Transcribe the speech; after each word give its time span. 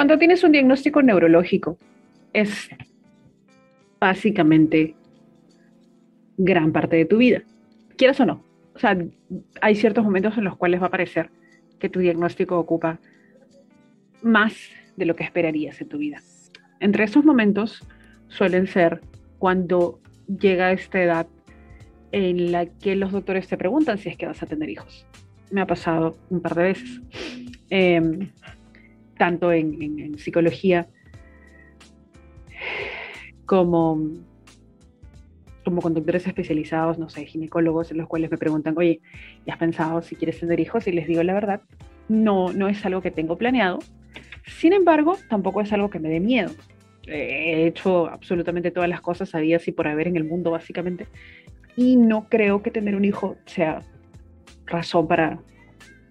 Cuando 0.00 0.16
tienes 0.16 0.42
un 0.44 0.52
diagnóstico 0.52 1.02
neurológico, 1.02 1.76
es 2.32 2.70
básicamente 4.00 4.94
gran 6.38 6.72
parte 6.72 6.96
de 6.96 7.04
tu 7.04 7.18
vida, 7.18 7.42
quieras 7.98 8.18
o 8.20 8.24
no. 8.24 8.42
O 8.74 8.78
sea, 8.78 8.96
hay 9.60 9.74
ciertos 9.74 10.02
momentos 10.02 10.38
en 10.38 10.44
los 10.44 10.56
cuales 10.56 10.80
va 10.80 10.86
a 10.86 10.90
parecer 10.90 11.28
que 11.78 11.90
tu 11.90 12.00
diagnóstico 12.00 12.58
ocupa 12.58 12.98
más 14.22 14.54
de 14.96 15.04
lo 15.04 15.16
que 15.16 15.24
esperarías 15.24 15.78
en 15.82 15.90
tu 15.90 15.98
vida. 15.98 16.22
Entre 16.80 17.04
esos 17.04 17.22
momentos 17.22 17.86
suelen 18.28 18.68
ser 18.68 19.02
cuando 19.38 20.00
llega 20.26 20.72
esta 20.72 21.02
edad 21.02 21.26
en 22.12 22.52
la 22.52 22.64
que 22.64 22.96
los 22.96 23.12
doctores 23.12 23.48
te 23.48 23.58
preguntan 23.58 23.98
si 23.98 24.08
es 24.08 24.16
que 24.16 24.24
vas 24.24 24.42
a 24.42 24.46
tener 24.46 24.70
hijos. 24.70 25.06
Me 25.50 25.60
ha 25.60 25.66
pasado 25.66 26.16
un 26.30 26.40
par 26.40 26.54
de 26.54 26.62
veces, 26.62 27.02
em, 27.68 28.30
tanto 29.20 29.52
en, 29.52 30.16
psicología 30.16 30.88
como, 33.44 34.00
como 35.62 35.82
con 35.82 35.92
doctores 35.92 36.26
especializados, 36.26 36.98
no 36.98 37.10
sé, 37.10 37.26
ginecólogos, 37.26 37.90
en 37.90 37.98
los 37.98 38.08
cuales 38.08 38.30
me 38.30 38.38
preguntan, 38.38 38.74
oye, 38.78 39.02
¿ya 39.44 39.52
has 39.52 39.58
pensado 39.58 40.00
si 40.00 40.16
quieres 40.16 40.40
tener 40.40 40.58
hijos? 40.58 40.86
Y 40.86 40.92
les 40.92 41.06
digo 41.06 41.22
la 41.22 41.34
verdad, 41.34 41.60
no, 42.08 42.50
no 42.54 42.66
es 42.66 42.86
algo 42.86 43.02
que 43.02 43.10
tengo 43.10 43.36
planeado. 43.36 43.80
Sin 44.46 44.72
embargo, 44.72 45.18
tampoco 45.28 45.60
es 45.60 45.70
algo 45.74 45.90
que 45.90 45.98
me 45.98 46.08
dé 46.08 46.18
miedo. 46.18 46.50
He 47.06 47.66
hecho 47.66 48.06
absolutamente 48.08 48.70
todas 48.70 48.88
las 48.88 49.02
cosas 49.02 49.34
había 49.34 49.60
y 49.66 49.72
por 49.72 49.86
haber 49.86 50.08
en 50.08 50.16
el 50.16 50.24
mundo, 50.24 50.50
básicamente, 50.50 51.08
y 51.76 51.96
no 51.96 52.26
creo 52.30 52.62
que 52.62 52.70
tener 52.70 52.96
un 52.96 53.04
hijo 53.04 53.36
sea 53.44 53.82
razón 54.64 55.06
para 55.06 55.40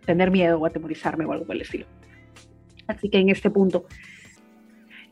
tener 0.05 0.29
miedo 0.29 0.59
o 0.59 0.67
atemorizarme 0.67 1.25
o 1.25 1.31
algo 1.31 1.45
por 1.47 1.55
el 1.55 1.63
estilo. 1.63 1.87
Así 2.89 3.07
que 3.07 3.19
en 3.19 3.29
este 3.29 3.51
punto 3.51 3.85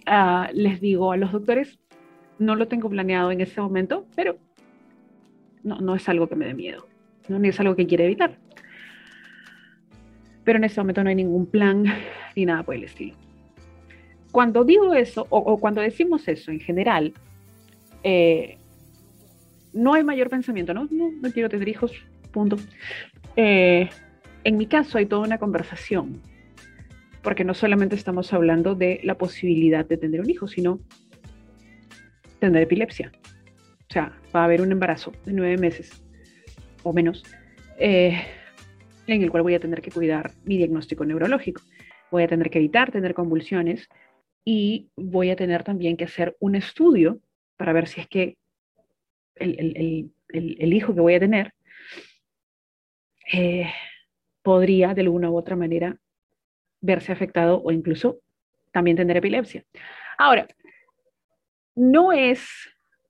uh, 0.08 0.52
les 0.52 0.82
digo 0.82 1.12
a 1.12 1.18
los 1.18 1.32
doctores, 1.32 1.80
no 2.40 2.56
lo 2.56 2.68
tengo 2.68 2.90
planeado 2.90 3.32
en 3.32 3.40
este 3.40 3.62
momento, 3.62 4.08
pero 4.16 4.38
no, 5.64 5.80
no 5.80 5.96
es 5.96 6.10
algo 6.10 6.28
que 6.28 6.36
me 6.36 6.48
dé 6.48 6.56
miedo, 6.56 6.88
¿no? 7.28 7.38
ni 7.38 7.50
es 7.50 7.60
algo 7.60 7.76
que 7.76 7.86
quiera 7.86 8.04
evitar. 8.04 8.40
Pero 10.44 10.58
en 10.58 10.64
este 10.64 10.82
momento 10.82 11.04
no 11.04 11.10
hay 11.10 11.16
ningún 11.16 11.46
plan 11.46 11.86
ni 12.36 12.46
nada 12.46 12.64
por 12.64 12.74
el 12.74 12.84
estilo. 12.84 13.16
Cuando 14.32 14.64
digo 14.64 14.96
eso, 14.96 15.28
o, 15.30 15.38
o 15.38 15.60
cuando 15.60 15.82
decimos 15.82 16.28
eso 16.28 16.52
en 16.52 16.60
general, 16.60 17.14
eh, 18.04 18.58
no 19.74 19.94
hay 19.94 20.04
mayor 20.04 20.30
pensamiento, 20.30 20.74
¿no? 20.74 20.88
No, 20.90 21.12
no 21.12 21.32
quiero 21.32 21.48
tener 21.48 21.70
hijos, 21.70 21.92
punto. 22.32 22.58
Eh, 23.36 23.88
en 24.44 24.58
mi 24.58 24.66
caso 24.66 24.98
hay 24.98 25.06
toda 25.06 25.28
una 25.28 25.38
conversación, 25.38 26.22
porque 27.28 27.44
no 27.44 27.54
solamente 27.54 27.98
estamos 27.98 28.32
hablando 28.32 28.74
de 28.74 29.02
la 29.04 29.18
posibilidad 29.18 29.86
de 29.86 29.98
tener 29.98 30.22
un 30.22 30.30
hijo, 30.30 30.48
sino 30.48 30.80
tener 32.40 32.62
epilepsia. 32.62 33.12
O 33.82 33.92
sea, 33.92 34.18
va 34.34 34.44
a 34.44 34.46
haber 34.46 34.62
un 34.62 34.72
embarazo 34.72 35.12
de 35.26 35.34
nueve 35.34 35.58
meses 35.58 36.02
o 36.84 36.94
menos, 36.94 37.26
eh, 37.80 38.18
en 39.08 39.24
el 39.24 39.30
cual 39.30 39.44
voy 39.44 39.56
a 39.56 39.60
tener 39.60 39.82
que 39.82 39.92
cuidar 39.92 40.32
mi 40.46 40.56
diagnóstico 40.56 41.04
neurológico. 41.04 41.62
Voy 42.12 42.24
a 42.24 42.30
tener 42.30 42.50
que 42.50 42.60
evitar 42.60 42.94
tener 42.94 43.14
convulsiones 43.14 43.90
y 44.46 44.88
voy 44.96 45.30
a 45.30 45.36
tener 45.36 45.66
también 45.66 45.98
que 45.98 46.06
hacer 46.06 46.38
un 46.40 46.56
estudio 46.56 47.20
para 47.58 47.74
ver 47.74 47.90
si 47.90 48.00
es 48.00 48.08
que 48.08 48.38
el, 49.36 50.14
hijo 50.74 50.96
que 50.96 51.02
voy 51.02 51.16
a 51.16 51.20
tener 51.20 51.52
eh, 53.34 53.70
podría 54.42 54.94
de 54.94 55.02
alguna 55.02 55.30
u 55.30 55.38
otra 55.38 55.58
manera 55.58 56.00
verse 56.82 57.12
afectado 57.12 57.62
o 57.64 57.72
incluso 57.72 58.20
también 58.72 58.98
tener 58.98 59.18
epilepsia. 59.18 59.64
Ahora, 60.18 60.48
no 61.76 62.12
es 62.12 62.48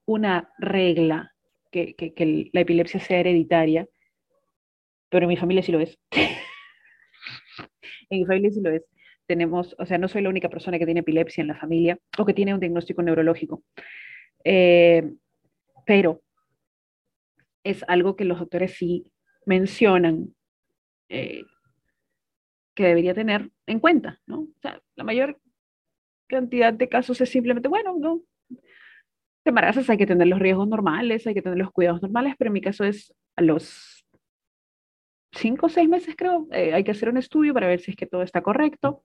una 0.05 0.49
regla 0.57 1.33
que, 1.71 2.49
la 2.53 2.61
epilepsia 2.61 2.99
sea 2.99 3.19
hereditaria, 3.19 3.87
pero 5.09 5.25
en 5.25 5.29
mi 5.29 5.37
familia 5.37 5.63
sí 5.63 5.71
lo 5.71 5.79
es. 5.79 5.97
en 8.09 8.19
mi 8.19 8.25
familia 8.25 8.51
sí 8.51 8.61
lo 8.61 8.71
es. 8.71 8.83
Tenemos, 9.25 9.75
o 9.77 9.85
sea, 9.85 9.97
no 9.97 10.07
soy 10.07 10.21
la 10.21 10.29
única 10.29 10.49
persona 10.49 10.79
que 10.79 10.85
tiene 10.85 11.01
epilepsia 11.01 11.41
en 11.41 11.47
la 11.47 11.55
familia 11.55 11.97
o 12.17 12.25
que 12.25 12.33
tiene 12.33 12.53
un 12.53 12.59
diagnóstico 12.59 13.01
neurológico. 13.01 13.63
Eh, 14.43 15.11
pero 15.85 16.21
es 17.63 17.83
algo 17.87 18.15
que 18.15 18.25
los 18.25 18.39
doctores 18.39 18.75
sí 18.75 19.05
mencionan 19.45 20.33
eh, 21.09 21.43
que 22.77 22.85
debería 22.85 23.15
tener 23.15 23.49
en 23.65 23.79
cuenta, 23.79 24.21
¿no? 24.27 24.41
O 24.41 24.59
sea, 24.61 24.79
la 24.95 25.03
mayor 25.03 25.39
cantidad 26.27 26.71
de 26.71 26.87
casos 26.87 27.19
es 27.19 27.29
simplemente, 27.29 27.67
bueno, 27.67 27.95
no, 27.97 28.21
te 29.41 29.49
embarazas, 29.49 29.89
hay 29.89 29.97
que 29.97 30.05
tener 30.05 30.27
los 30.27 30.37
riesgos 30.37 30.67
normales, 30.67 31.25
hay 31.25 31.33
que 31.33 31.41
tener 31.41 31.57
los 31.57 31.71
cuidados 31.71 32.03
normales, 32.03 32.35
pero 32.37 32.49
en 32.49 32.53
mi 32.53 32.61
caso 32.61 32.83
es 32.83 33.11
a 33.35 33.41
los 33.41 34.05
cinco 35.31 35.65
o 35.65 35.69
seis 35.69 35.89
meses, 35.89 36.15
creo, 36.15 36.47
eh, 36.51 36.71
hay 36.75 36.83
que 36.83 36.91
hacer 36.91 37.09
un 37.09 37.17
estudio 37.17 37.51
para 37.51 37.65
ver 37.65 37.79
si 37.79 37.91
es 37.91 37.97
que 37.97 38.05
todo 38.05 38.21
está 38.21 38.43
correcto, 38.43 39.03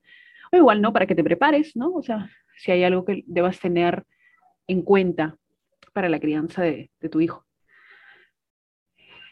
o 0.53 0.56
igual 0.56 0.83
no, 0.83 0.93
para 0.93 1.06
que 1.06 1.15
te 1.15 1.25
prepares, 1.25 1.75
¿no? 1.75 1.93
O 1.94 2.03
sea, 2.03 2.28
si 2.59 2.72
hay 2.72 2.84
algo 2.84 3.06
que 3.06 3.25
debas 3.27 3.59
tener 3.59 4.04
en 4.66 4.83
cuenta 4.83 5.39
para 5.94 6.10
la 6.10 6.21
crianza 6.21 6.62
de, 6.62 6.91
tu 7.10 7.22
hijo. 7.22 7.47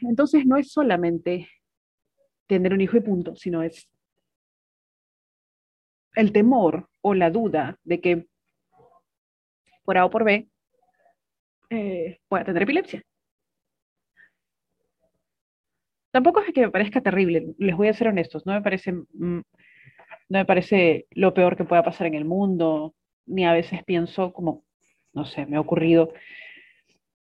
Entonces 0.00 0.46
no 0.46 0.56
es 0.56 0.72
solamente 0.72 1.46
tener 2.46 2.72
un 2.72 2.80
hijo 2.80 2.96
y 2.96 3.00
punto, 3.00 3.36
sino 3.36 3.62
es 3.62 3.89
el 6.14 6.32
temor 6.32 6.88
o 7.00 7.14
la 7.14 7.30
duda 7.30 7.78
de 7.84 8.00
que 8.00 8.26
por 9.84 9.98
A 9.98 10.04
o 10.04 10.10
por 10.10 10.24
B 10.24 10.48
eh, 11.70 12.20
pueda 12.28 12.44
tener 12.44 12.62
epilepsia. 12.62 13.02
Tampoco 16.10 16.40
es 16.40 16.52
que 16.52 16.62
me 16.62 16.70
parezca 16.70 17.00
terrible, 17.00 17.54
les 17.58 17.76
voy 17.76 17.88
a 17.88 17.94
ser 17.94 18.08
honestos, 18.08 18.44
no 18.44 18.52
me 18.52 18.62
parece, 18.62 18.92
no 18.92 19.44
me 20.28 20.44
parece 20.44 21.06
lo 21.10 21.32
peor 21.34 21.56
que 21.56 21.64
pueda 21.64 21.84
pasar 21.84 22.08
en 22.08 22.14
el 22.14 22.24
mundo, 22.24 22.94
ni 23.26 23.46
a 23.46 23.52
veces 23.52 23.84
pienso 23.84 24.32
como, 24.32 24.64
no 25.12 25.24
sé, 25.24 25.46
me 25.46 25.56
ha 25.56 25.60
ocurrido 25.60 26.12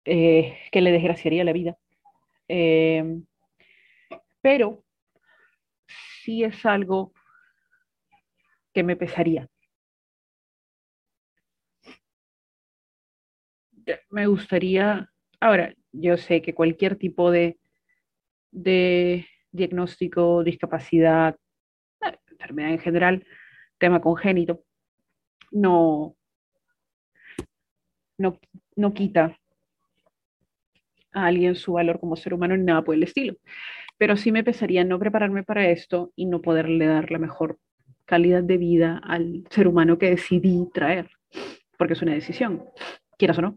eh, 0.05 0.59
que 0.71 0.83
le 0.83 0.93
desgraciaría 0.93 1.45
la 1.45 1.53
vida. 1.53 1.78
Eh, 2.49 3.22
pero 4.43 4.84
sí 6.22 6.45
es 6.45 6.66
algo 6.66 7.12
que 8.75 8.83
me 8.83 8.97
pesaría. 8.97 9.49
Me 14.11 14.27
gustaría, 14.27 15.11
ahora, 15.41 15.75
yo 15.93 16.17
sé 16.17 16.41
que 16.43 16.55
cualquier 16.55 16.97
tipo 16.97 17.31
de, 17.31 17.59
de 18.53 19.27
diagnóstico, 19.53 20.45
discapacidad, 20.45 21.37
eh, 22.05 22.19
enfermedad 22.31 22.73
en 22.73 22.81
general, 22.81 23.27
tema 23.79 24.01
congénito, 24.01 24.65
no, 25.53 26.17
no, 28.19 28.39
no 28.77 28.93
quita 28.93 29.39
a 31.13 31.27
alguien 31.27 31.55
su 31.55 31.73
valor 31.73 31.99
como 32.01 32.17
ser 32.17 32.34
humano 32.34 32.57
ni 32.57 32.65
nada 32.65 32.83
por 32.83 32.95
el 32.95 33.03
estilo. 33.05 33.37
Pero 33.99 34.17
sí 34.17 34.33
me 34.33 34.45
pesaría 34.45 34.84
no 34.84 34.99
prepararme 34.99 35.45
para 35.45 35.69
esto 35.71 36.13
y 36.17 36.27
no 36.27 36.43
poderle 36.43 36.87
dar 36.87 37.11
la 37.11 37.19
mejor 37.19 37.59
calidad 38.04 38.42
de 38.42 38.59
vida 38.59 39.00
al 39.03 39.44
ser 39.50 39.69
humano 39.69 39.98
que 39.98 40.10
decidí 40.10 40.69
traer, 40.72 41.10
porque 41.78 41.94
es 41.94 42.03
una 42.03 42.15
decisión, 42.15 42.65
quieras 43.19 43.38
o 43.38 43.42
no. 43.42 43.56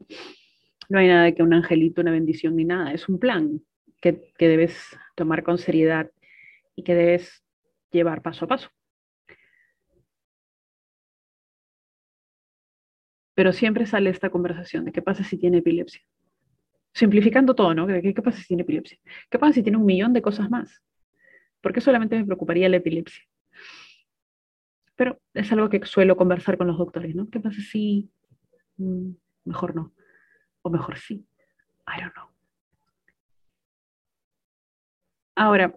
No 0.90 1.00
hay 1.00 1.08
nada 1.08 1.26
de 1.26 1.36
que 1.36 1.44
un 1.44 1.54
angelito, 1.54 2.02
una 2.02 2.12
bendición 2.12 2.56
ni 2.56 2.66
nada, 2.66 2.94
es 2.94 3.10
un 3.10 3.20
plan 3.20 3.62
que, 4.02 4.32
que 4.38 4.48
debes 4.48 4.78
tomar 5.16 5.44
con 5.44 5.58
seriedad 5.58 6.10
y 6.76 6.84
que 6.84 6.96
debes 6.96 7.44
llevar 7.92 8.22
paso 8.22 8.46
a 8.46 8.48
paso. 8.48 8.70
Pero 13.36 13.54
siempre 13.54 13.86
sale 13.86 14.10
esta 14.10 14.30
conversación 14.30 14.86
de 14.86 14.92
qué 14.92 15.02
pasa 15.02 15.24
si 15.24 15.38
tiene 15.38 15.60
epilepsia 15.60 16.02
simplificando 16.98 17.54
todo, 17.54 17.76
¿no? 17.76 17.86
¿Qué, 17.86 18.14
pasa 18.24 18.40
si 18.40 18.48
tiene 18.48 18.64
epilepsia? 18.64 18.98
¿Qué 19.30 19.38
pasa 19.38 19.54
si 19.54 19.62
tiene 19.62 19.78
un 19.78 19.86
millón 19.86 20.14
de 20.14 20.24
cosas 20.24 20.50
más? 20.50 20.82
¿Por 21.62 21.72
qué 21.72 21.80
solamente 21.80 22.18
me 22.18 22.26
preocuparía 22.26 22.68
la 22.70 22.78
epilepsia? 22.78 23.24
Pero 24.98 25.22
es 25.34 25.50
algo 25.54 25.70
que 25.70 25.86
suelo 25.86 26.18
conversar 26.18 26.58
con 26.58 26.68
los 26.68 26.78
doctores, 26.78 27.16
¿no? 27.16 27.30
¿Qué 27.30 27.40
pasa 27.40 27.62
si 27.62 28.12
mm, 28.78 29.12
mejor 29.46 29.76
no? 29.76 29.94
O 30.62 30.70
mejor 30.70 30.98
sí. 30.98 31.26
I 31.88 32.02
don't 32.02 32.14
know. 32.14 32.28
Ahora, 35.36 35.74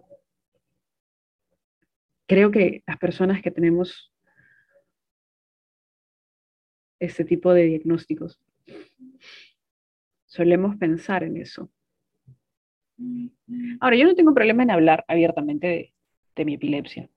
creo 2.27 2.51
que 2.51 2.83
las 2.87 2.97
personas 2.97 3.41
que 3.41 3.51
tenemos 3.51 4.11
este 6.99 7.25
tipo 7.25 7.53
de 7.53 7.63
diagnósticos 7.63 8.39
solemos 10.25 10.77
pensar 10.77 11.23
en 11.23 11.37
eso. 11.37 11.69
Ahora, 13.79 13.97
yo 13.97 14.05
no 14.05 14.15
tengo 14.15 14.33
problema 14.33 14.63
en 14.63 14.71
hablar 14.71 15.03
abiertamente 15.07 15.93
de, 16.35 16.45
mi 16.45 16.55
epilepsia. 16.55 17.09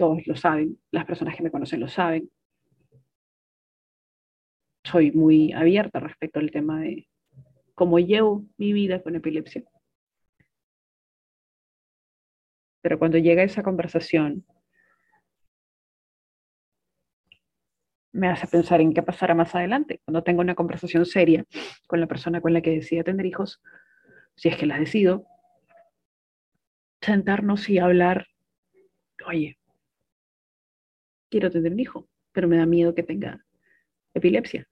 Todos 0.00 0.26
lo 0.26 0.34
saben, 0.34 0.78
las 0.90 1.04
personas 1.04 1.36
que 1.36 1.42
me 1.42 1.50
conocen 1.50 1.78
lo 1.78 1.86
saben. 1.86 2.30
Soy 4.82 5.12
muy 5.12 5.52
abierta 5.52 6.00
respecto 6.00 6.40
al 6.40 6.50
tema 6.50 6.80
de 6.80 7.06
cómo 7.74 7.98
llevo 7.98 8.46
mi 8.56 8.72
vida 8.72 9.02
con 9.02 9.14
epilepsia. 9.14 9.62
Pero 12.80 12.98
cuando 12.98 13.18
llega 13.18 13.42
esa 13.42 13.62
conversación, 13.62 14.46
me 18.12 18.28
hace 18.28 18.46
pensar 18.46 18.80
en 18.80 18.94
qué 18.94 19.02
pasará 19.02 19.34
más 19.34 19.54
adelante, 19.54 20.00
cuando 20.06 20.22
tenga 20.22 20.40
una 20.40 20.54
conversación 20.54 21.04
seria 21.04 21.44
con 21.86 22.00
la 22.00 22.06
persona 22.06 22.40
con 22.40 22.54
la 22.54 22.62
que 22.62 22.70
decida 22.70 23.04
tener 23.04 23.26
hijos, 23.26 23.62
si 24.34 24.48
es 24.48 24.56
que 24.56 24.64
las 24.64 24.80
decido, 24.80 25.26
sentarnos 27.02 27.68
y 27.68 27.78
hablar, 27.78 28.28
oye, 29.26 29.59
quiero 31.30 31.50
tener 31.50 31.72
un 31.72 31.80
hijo, 31.80 32.08
pero 32.32 32.48
me 32.48 32.56
da 32.56 32.66
miedo 32.66 32.94
que 32.94 33.02
tenga 33.02 33.44
epilepsia. 34.14 34.68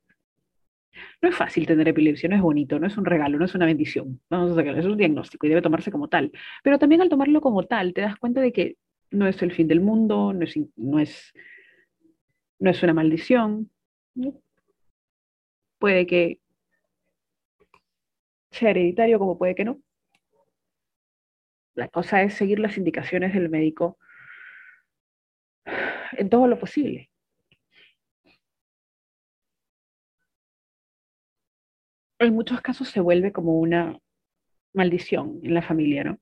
No 1.23 1.29
es 1.29 1.37
fácil 1.37 1.67
tener 1.67 1.89
epilepsia, 1.89 2.29
no 2.29 2.37
es 2.37 2.43
bonito, 2.43 2.79
no 2.79 2.87
es 2.87 2.97
un 2.97 3.05
regalo, 3.05 3.39
no 3.39 3.45
es 3.45 3.55
una 3.55 3.67
bendición. 3.67 4.21
Vamos 4.29 4.53
a 4.53 4.55
sacarlo, 4.57 4.81
es 4.81 4.87
un 4.87 4.97
diagnóstico 4.97 5.47
y 5.47 5.51
debe 5.51 5.63
tomarse 5.63 5.91
como 5.91 6.09
tal. 6.09 6.33
Pero 6.63 6.79
también 6.79 7.01
al 7.01 7.09
tomarlo 7.09 7.41
como 7.41 7.65
tal, 7.65 7.95
te 7.95 8.01
das 8.03 8.17
cuenta 8.17 8.41
de 8.41 8.53
que 8.53 8.77
no 9.11 9.27
es 9.27 9.41
el 9.43 9.53
fin 9.53 9.69
del 9.69 9.81
mundo, 9.81 10.33
no 10.33 10.45
es, 10.45 10.59
no 10.77 10.99
es, 10.99 11.33
no 12.59 12.71
es 12.71 12.83
una 12.83 12.95
maldición. 12.95 13.71
Puede 15.79 16.07
que 16.07 16.41
sea 18.51 18.71
hereditario, 18.71 19.19
como 19.19 19.39
puede 19.39 19.55
que 19.55 19.65
no. 19.65 19.81
La 21.75 21.89
cosa 21.89 22.23
es 22.23 22.35
seguir 22.35 22.59
las 22.59 22.77
indicaciones 22.77 23.33
del 23.35 23.49
médico 23.49 23.99
en 26.13 26.31
todo 26.31 26.47
lo 26.47 26.59
posible. 26.59 27.11
En 32.19 32.35
muchos 32.35 32.61
casos 32.61 32.89
se 32.89 33.01
vuelve 33.01 33.33
como 33.33 33.59
una 33.59 33.99
maldición 34.75 35.41
en 35.43 35.55
la 35.55 35.63
familia, 35.63 36.05
¿no? 36.05 36.19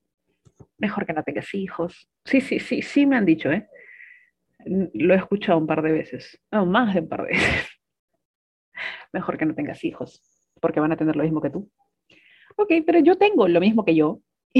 Mejor 0.78 1.06
que 1.06 1.12
no 1.12 1.22
tengas 1.22 1.54
hijos. 1.54 2.08
Sí, 2.24 2.40
sí, 2.40 2.58
sí, 2.60 2.82
sí 2.82 3.06
me 3.06 3.16
han 3.16 3.24
dicho, 3.24 3.50
¿eh? 3.50 3.68
Lo 4.66 5.14
he 5.14 5.16
escuchado 5.16 5.58
un 5.58 5.66
par 5.66 5.82
de 5.82 5.92
veces, 5.92 6.40
no, 6.50 6.66
más 6.66 6.94
de 6.94 7.00
un 7.00 7.08
par 7.08 7.22
de 7.22 7.28
veces. 7.28 7.68
Mejor 9.12 9.38
que 9.38 9.46
no 9.46 9.54
tengas 9.54 9.84
hijos, 9.84 10.22
porque 10.60 10.80
van 10.80 10.92
a 10.92 10.96
tener 10.96 11.16
lo 11.16 11.22
mismo 11.22 11.40
que 11.40 11.50
tú. 11.50 11.70
Ok, 12.56 12.72
pero 12.84 12.98
yo 13.00 13.16
tengo 13.16 13.48
lo 13.48 13.60
mismo 13.60 13.84
que 13.84 13.94
yo. 13.94 14.20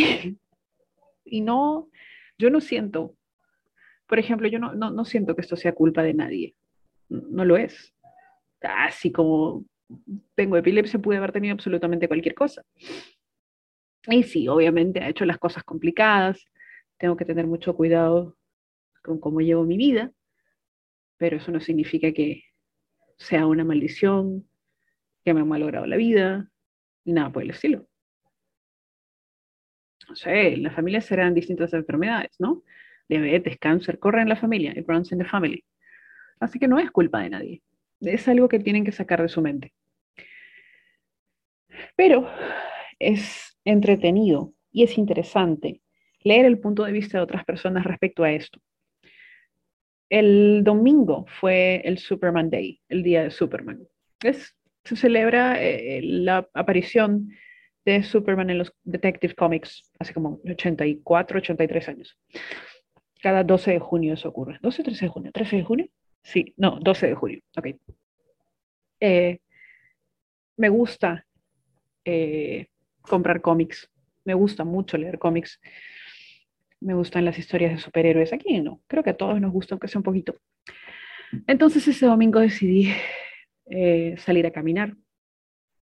y 1.25 1.41
no, 1.41 1.91
yo 2.39 2.51
no 2.51 2.61
siento 2.61 3.17
por 4.07 4.19
ejemplo, 4.19 4.49
yo 4.49 4.59
no, 4.59 4.75
no, 4.75 5.05
siento 5.05 5.35
que 5.35 5.43
esto 5.43 5.57
sea 5.57 5.75
culpa 5.75 6.03
de 6.03 6.15
nadie. 6.15 6.55
No 7.09 7.45
lo 7.45 7.57
es. 7.57 7.95
Así 8.61 9.13
como 9.13 9.65
tengo 10.35 10.57
epilepsia, 10.57 11.01
pude 11.01 11.17
haber 11.17 11.33
tenido 11.33 11.53
absolutamente 11.53 12.09
cualquier 12.09 12.35
cosa. 12.35 12.63
Y 14.09 14.23
sí, 14.23 14.49
obviamente 14.49 15.01
ha 15.01 15.09
hecho 15.09 15.25
las 15.25 15.39
cosas 15.39 15.65
complicadas. 15.65 16.45
Tengo 16.99 17.17
que 17.17 17.25
tener 17.25 17.47
mucho 17.47 17.75
cuidado 17.75 18.37
con 19.03 19.21
cómo 19.21 19.41
llevo 19.41 19.65
mi 19.65 19.77
vida, 19.77 20.13
pero 21.17 21.37
eso 21.37 21.53
no 21.53 21.61
significa 21.61 22.13
que 22.13 22.45
sea 23.17 23.47
una 23.47 23.65
maldición, 23.65 24.49
que 25.25 25.35
me 25.35 25.41
ha 25.41 25.45
malogrado 25.45 25.87
la 25.87 25.97
vida, 25.97 26.51
ni 27.05 27.13
nada 27.13 27.33
por 27.33 27.43
el 27.43 27.51
estilo. 27.51 27.87
No 30.09 30.15
sé, 30.15 30.55
en 30.55 30.63
la 30.63 30.71
familia 30.71 31.01
serán 31.01 31.35
distintas 31.35 31.73
enfermedades, 31.73 32.37
¿no? 32.39 32.63
Diabetes, 33.09 33.59
cáncer, 33.59 33.99
corre 33.99 34.23
en 34.23 34.29
la 34.29 34.37
familia, 34.37 34.73
it 34.77 34.87
runs 34.87 35.13
in 35.13 35.19
the 35.19 35.25
family. 35.25 35.65
Así 36.41 36.59
que 36.59 36.69
no 36.69 36.79
es 36.79 36.91
culpa 36.91 37.21
de 37.21 37.31
nadie. 37.31 37.63
Es 38.01 38.29
algo 38.29 38.49
que 38.49 38.59
tienen 38.59 38.85
que 38.85 38.93
sacar 38.93 39.23
de 39.23 39.29
su 39.29 39.41
mente. 39.41 39.73
Pero 41.97 42.29
es 42.99 43.59
entretenido 43.65 44.53
y 44.71 44.83
es 44.83 44.99
interesante 44.99 45.81
leer 46.23 46.45
el 46.45 46.59
punto 46.59 46.85
de 46.85 46.93
vista 46.93 47.19
de 47.19 47.25
otras 47.25 47.45
personas 47.45 47.85
respecto 47.85 48.25
a 48.25 48.33
esto. 48.33 48.61
El 50.09 50.63
domingo 50.65 51.27
fue 51.41 51.83
el 51.85 51.99
Superman 51.99 52.51
Day, 52.51 52.81
el 52.89 53.03
día 53.03 53.25
de 53.25 53.31
Superman. 53.31 53.87
se 54.21 54.97
celebra 54.97 55.63
eh, 55.63 56.01
la 56.03 56.49
aparición 56.55 57.31
de 57.85 58.03
Superman 58.03 58.51
en 58.51 58.59
los 58.59 58.73
Detective 58.83 59.35
Comics 59.35 59.93
hace 59.99 60.13
como 60.13 60.41
84, 60.45 61.39
83 61.39 61.89
años. 61.89 62.19
Cada 63.21 63.45
12 63.45 63.73
de 63.73 63.79
junio 63.79 64.15
eso 64.15 64.29
ocurre. 64.29 64.59
¿12 64.61 64.81
o 64.81 64.83
13 64.85 65.05
de 65.07 65.09
junio? 65.09 65.33
¿13 65.33 65.57
de 65.57 65.65
junio? 65.65 65.89
Sí, 66.23 66.55
no, 66.57 66.79
12 66.81 67.09
de 67.09 67.15
junio. 67.15 67.41
Ok. 67.57 67.67
Eh, 69.01 69.39
me 70.57 70.69
gusta 70.69 71.25
eh, 72.05 72.67
comprar 73.03 73.41
cómics. 73.41 73.91
Me 74.25 74.35
gusta 74.35 74.65
mucho 74.65 74.97
leer 74.97 75.19
cómics. 75.19 75.61
Me 76.81 76.95
gustan 76.95 77.25
las 77.25 77.39
historias 77.39 77.73
de 77.73 77.79
superhéroes. 77.79 78.33
Aquí 78.33 78.61
no. 78.61 78.81
Creo 78.87 79.03
que 79.03 79.11
a 79.11 79.17
todos 79.17 79.41
nos 79.41 79.53
gusta, 79.53 79.75
aunque 79.75 79.89
sea 79.89 79.99
un 79.99 80.05
poquito. 80.05 80.35
Entonces 81.47 81.87
ese 81.89 82.07
domingo 82.07 82.41
decidí 82.41 82.93
eh, 83.67 84.15
salir 84.19 84.47
a 84.47 84.51
caminar 84.51 84.95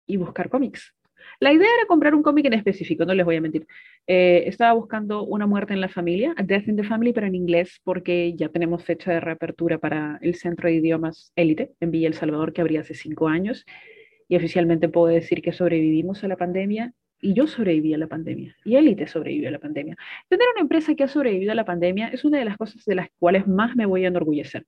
y 0.06 0.18
buscar 0.18 0.50
cómics. 0.50 0.94
La 1.42 1.52
idea 1.52 1.68
era 1.76 1.88
comprar 1.88 2.14
un 2.14 2.22
cómic 2.22 2.46
en 2.46 2.54
específico, 2.54 3.04
no 3.04 3.16
les 3.16 3.26
voy 3.26 3.36
a 3.38 3.42
mentir. 3.42 3.66
Eh, 4.06 4.44
estaba 4.46 4.74
buscando 4.74 5.24
Una 5.24 5.48
muerte 5.48 5.74
en 5.74 5.82
la 5.82 5.90
familia, 5.90 6.36
A 6.38 6.44
Death 6.44 6.68
in 6.68 6.76
the 6.76 6.84
Family, 6.84 7.14
pero 7.14 7.26
en 7.26 7.34
inglés, 7.34 7.82
porque 7.84 8.36
ya 8.36 8.50
tenemos 8.50 8.84
fecha 8.84 9.12
de 9.12 9.20
reapertura 9.22 9.80
para 9.80 10.20
el 10.22 10.36
Centro 10.36 10.70
de 10.70 10.76
Idiomas 10.76 11.34
Élite 11.36 11.72
en 11.80 11.90
Villa 11.90 12.10
El 12.10 12.14
Salvador, 12.14 12.54
que 12.54 12.62
abría 12.62 12.82
hace 12.82 12.94
cinco 12.94 13.28
años. 13.28 13.66
Y 14.28 14.36
oficialmente 14.36 14.88
puedo 14.88 15.08
decir 15.08 15.42
que 15.42 15.52
sobrevivimos 15.52 16.24
a 16.24 16.28
la 16.28 16.38
pandemia 16.38 16.94
y 17.20 17.34
yo 17.34 17.48
sobreviví 17.48 17.96
a 17.96 17.98
la 17.98 18.08
pandemia 18.08 18.56
y 18.64 18.76
Élite 18.76 19.08
sobrevivió 19.08 19.50
a 19.50 19.52
la 19.52 19.60
pandemia. 19.60 19.98
Tener 20.30 20.46
una 20.54 20.62
empresa 20.62 20.94
que 20.94 21.06
ha 21.06 21.08
sobrevivido 21.08 21.54
a 21.54 21.56
la 21.56 21.66
pandemia 21.66 22.10
es 22.10 22.24
una 22.24 22.38
de 22.38 22.46
las 22.46 22.56
cosas 22.56 22.86
de 22.86 22.94
las 22.94 23.08
cuales 23.18 23.48
más 23.48 23.76
me 23.76 23.88
voy 23.88 24.06
a 24.06 24.10
enorgullecer, 24.10 24.68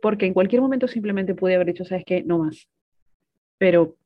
porque 0.00 0.24
en 0.24 0.32
cualquier 0.32 0.62
momento 0.62 0.88
simplemente 0.88 1.34
pude 1.34 1.56
haber 1.56 1.66
dicho, 1.66 1.84
¿sabes 1.84 2.04
qué? 2.06 2.22
No 2.22 2.38
más. 2.38 2.66
Pero 3.58 3.96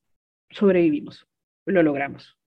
sobrevivimos 0.50 1.29
lo 1.66 1.82
logramos. 1.82 2.38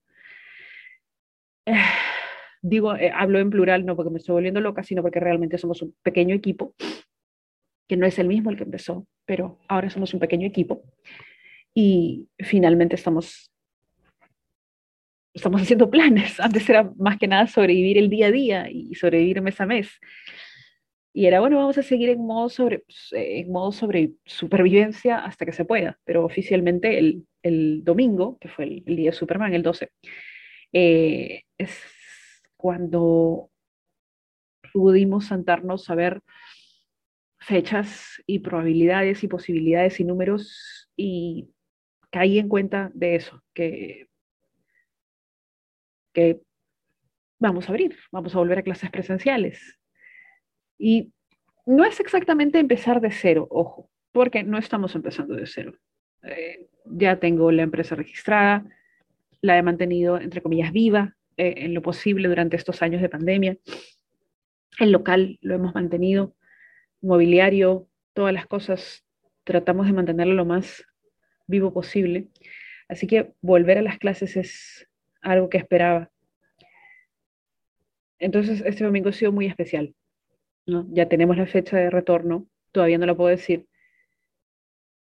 digo, 2.62 2.94
eh, 2.96 3.10
hablo 3.14 3.38
en 3.38 3.50
plural 3.50 3.84
no 3.84 3.96
porque 3.96 4.10
me 4.10 4.18
estoy 4.18 4.34
volviendo 4.34 4.60
loca, 4.60 4.82
sino 4.82 5.02
porque 5.02 5.20
realmente 5.20 5.58
somos 5.58 5.82
un 5.82 5.94
pequeño 6.02 6.34
equipo, 6.34 6.74
que 7.88 7.96
no 7.96 8.06
es 8.06 8.18
el 8.18 8.28
mismo 8.28 8.50
el 8.50 8.56
que 8.56 8.64
empezó, 8.64 9.06
pero 9.26 9.58
ahora 9.68 9.90
somos 9.90 10.14
un 10.14 10.20
pequeño 10.20 10.46
equipo 10.46 10.82
y 11.74 12.28
finalmente 12.38 12.94
estamos 12.94 13.50
estamos 15.34 15.60
haciendo 15.60 15.90
planes. 15.90 16.40
Antes 16.40 16.68
era 16.68 16.90
más 16.96 17.18
que 17.18 17.28
nada 17.28 17.46
sobrevivir 17.46 17.98
el 17.98 18.08
día 18.08 18.28
a 18.28 18.30
día 18.30 18.70
y 18.70 18.94
sobrevivir 18.94 19.42
mes 19.42 19.60
a 19.60 19.66
mes. 19.66 20.00
Y 21.12 21.26
era, 21.26 21.40
bueno, 21.40 21.58
vamos 21.58 21.78
a 21.78 21.82
seguir 21.82 22.08
en 22.08 22.24
modo, 22.24 22.48
sobre, 22.48 22.84
en 23.12 23.52
modo 23.52 23.70
sobre 23.70 24.12
supervivencia 24.24 25.18
hasta 25.18 25.46
que 25.46 25.52
se 25.52 25.64
pueda, 25.64 25.98
pero 26.04 26.24
oficialmente 26.24 26.98
el, 26.98 27.24
el 27.44 27.84
domingo, 27.84 28.38
que 28.40 28.48
fue 28.48 28.64
el, 28.64 28.84
día 28.84 29.10
de 29.10 29.16
Superman, 29.16 29.54
el 29.54 29.62
12, 29.62 29.90
eh, 30.72 31.42
es 31.58 31.78
cuando 32.56 33.50
pudimos 34.72 35.26
sentarnos 35.26 35.88
a 35.90 35.94
ver 35.94 36.22
fechas 37.38 38.22
y 38.26 38.38
probabilidades 38.38 39.22
y 39.22 39.28
posibilidades 39.28 40.00
y 40.00 40.04
números 40.04 40.90
y 40.96 41.50
caí 42.10 42.38
en 42.38 42.48
cuenta 42.48 42.90
de 42.94 43.16
eso, 43.16 43.42
que, 43.52 44.08
que 46.14 46.40
vamos 47.38 47.68
a 47.68 47.72
abrir, 47.72 47.98
vamos 48.10 48.34
a 48.34 48.38
volver 48.38 48.58
a 48.58 48.62
clases 48.62 48.90
presenciales. 48.90 49.78
Y 50.78 51.12
no 51.66 51.84
es 51.84 52.00
exactamente 52.00 52.58
empezar 52.58 53.02
de 53.02 53.10
cero, 53.10 53.46
ojo, 53.50 53.90
porque 54.12 54.42
no 54.44 54.56
estamos 54.56 54.94
empezando 54.94 55.34
de 55.34 55.46
cero. 55.46 55.74
Eh, 56.22 56.68
ya 56.96 57.18
tengo 57.18 57.50
la 57.50 57.62
empresa 57.62 57.94
registrada, 57.94 58.64
la 59.40 59.58
he 59.58 59.62
mantenido, 59.62 60.18
entre 60.18 60.40
comillas, 60.40 60.72
viva 60.72 61.16
eh, 61.36 61.54
en 61.58 61.74
lo 61.74 61.82
posible 61.82 62.28
durante 62.28 62.56
estos 62.56 62.82
años 62.82 63.02
de 63.02 63.08
pandemia. 63.08 63.58
El 64.78 64.92
local 64.92 65.38
lo 65.42 65.54
hemos 65.54 65.74
mantenido, 65.74 66.34
mobiliario, 67.02 67.88
todas 68.12 68.32
las 68.32 68.46
cosas, 68.46 69.04
tratamos 69.44 69.86
de 69.86 69.92
mantenerlo 69.92 70.34
lo 70.34 70.44
más 70.44 70.84
vivo 71.46 71.72
posible. 71.72 72.28
Así 72.88 73.06
que 73.06 73.34
volver 73.40 73.78
a 73.78 73.82
las 73.82 73.98
clases 73.98 74.36
es 74.36 74.88
algo 75.20 75.48
que 75.48 75.58
esperaba. 75.58 76.10
Entonces, 78.18 78.62
este 78.64 78.84
domingo 78.84 79.08
ha 79.08 79.12
sido 79.12 79.32
muy 79.32 79.46
especial. 79.46 79.94
Ya 80.66 81.08
tenemos 81.08 81.36
la 81.36 81.46
fecha 81.46 81.76
de 81.76 81.90
retorno, 81.90 82.46
todavía 82.72 82.96
no 82.96 83.06
lo 83.06 83.16
puedo 83.16 83.28
decir, 83.28 83.66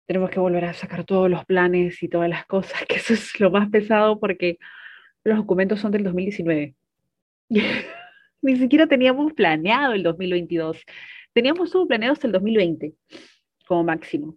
tenemos 0.06 0.30
que 0.30 0.40
volver 0.40 0.64
a 0.64 0.74
sacar 0.74 1.04
todos 1.04 1.28
los 1.28 1.44
planes 1.44 2.02
y 2.02 2.08
todas 2.08 2.28
las 2.28 2.46
cosas, 2.46 2.84
que 2.88 2.96
eso 2.96 3.14
es 3.14 3.38
lo 3.40 3.50
más 3.50 3.68
pesado 3.70 4.18
porque 4.18 4.58
los 5.24 5.36
documentos 5.36 5.80
son 5.80 5.92
del 5.92 6.04
2019. 6.04 6.74
Ni 8.42 8.56
siquiera 8.56 8.86
teníamos 8.86 9.32
planeado 9.32 9.94
el 9.94 10.02
2022. 10.02 10.82
teníamos 11.32 11.70
todo 11.70 11.86
planeado 11.86 12.12
hasta 12.12 12.26
el 12.26 12.32
2020 12.32 12.94
como 13.66 13.84
máximo. 13.84 14.36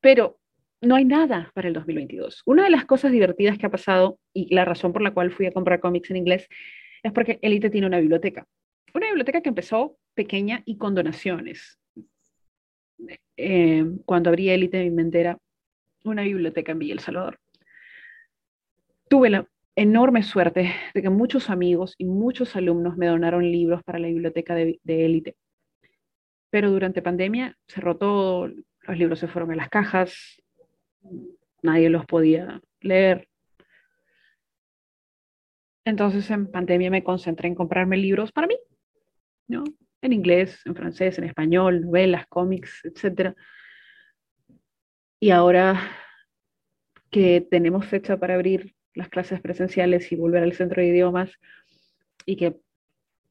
Pero 0.00 0.38
no 0.80 0.96
hay 0.96 1.04
nada 1.04 1.50
para 1.54 1.68
el 1.68 1.74
2022. 1.74 2.42
Una 2.46 2.64
de 2.64 2.70
las 2.70 2.84
cosas 2.84 3.12
divertidas 3.12 3.58
que 3.58 3.66
ha 3.66 3.70
pasado 3.70 4.18
y 4.32 4.52
la 4.54 4.64
razón 4.64 4.92
por 4.92 5.02
la 5.02 5.12
cual 5.12 5.30
fui 5.30 5.46
a 5.46 5.52
comprar 5.52 5.80
cómics 5.80 6.10
en 6.10 6.16
inglés 6.16 6.48
es 7.02 7.12
porque 7.12 7.38
Elite 7.42 7.70
tiene 7.70 7.86
una 7.86 8.00
biblioteca. 8.00 8.46
Una 8.94 9.06
biblioteca 9.06 9.40
que 9.40 9.48
empezó 9.48 9.96
pequeña 10.14 10.62
y 10.64 10.78
con 10.78 10.94
donaciones. 10.94 11.78
Eh, 13.36 13.84
cuando 14.04 14.30
abrí 14.30 14.50
Elite, 14.50 14.82
mi 14.82 14.90
mente 14.90 15.20
era 15.20 15.38
una 16.04 16.22
biblioteca 16.22 16.72
en 16.72 16.78
Villa 16.78 16.94
El 16.94 17.00
Salvador. 17.00 17.38
Tuve 19.08 19.30
la 19.30 19.48
enorme 19.76 20.22
suerte 20.22 20.72
de 20.92 21.02
que 21.02 21.10
muchos 21.10 21.50
amigos 21.50 21.94
y 21.98 22.04
muchos 22.04 22.56
alumnos 22.56 22.96
me 22.96 23.06
donaron 23.06 23.50
libros 23.50 23.82
para 23.84 23.98
la 23.98 24.08
biblioteca 24.08 24.54
de 24.54 24.78
Elite. 24.84 25.36
Pero 26.50 26.70
durante 26.70 27.02
pandemia 27.02 27.56
cerró 27.66 27.96
todo, 27.96 28.48
los 28.48 28.98
libros 28.98 29.18
se 29.18 29.28
fueron 29.28 29.52
a 29.52 29.56
las 29.56 29.68
cajas, 29.68 30.42
nadie 31.62 31.90
los 31.90 32.06
podía 32.06 32.60
leer. 32.80 33.28
Entonces 35.84 36.30
en 36.30 36.50
pandemia 36.50 36.90
me 36.90 37.04
concentré 37.04 37.48
en 37.48 37.54
comprarme 37.54 37.96
libros 37.96 38.32
para 38.32 38.46
mí, 38.46 38.56
¿no? 39.46 39.64
En 40.00 40.12
inglés, 40.12 40.60
en 40.64 40.74
francés, 40.74 41.18
en 41.18 41.24
español, 41.24 41.82
novelas, 41.82 42.26
cómics, 42.28 42.82
etc. 42.84 43.34
Y 45.20 45.30
ahora 45.30 45.90
que 47.10 47.46
tenemos 47.50 47.86
fecha 47.86 48.18
para 48.18 48.34
abrir 48.34 48.74
las 48.94 49.08
clases 49.08 49.40
presenciales 49.40 50.10
y 50.12 50.16
volver 50.16 50.42
al 50.42 50.52
centro 50.52 50.82
de 50.82 50.88
idiomas 50.88 51.32
y 52.26 52.36
que 52.36 52.56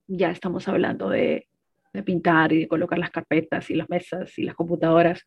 ya 0.07 0.31
estamos 0.31 0.67
hablando 0.67 1.09
de, 1.09 1.47
pintar 2.05 2.53
y 2.53 2.59
de 2.59 2.67
colocar 2.67 2.99
las 2.99 3.09
carpetas 3.09 3.71
y 3.71 3.73
las 3.73 3.89
mesas 3.89 4.37
y 4.37 4.43
las 4.43 4.53
computadoras, 4.53 5.25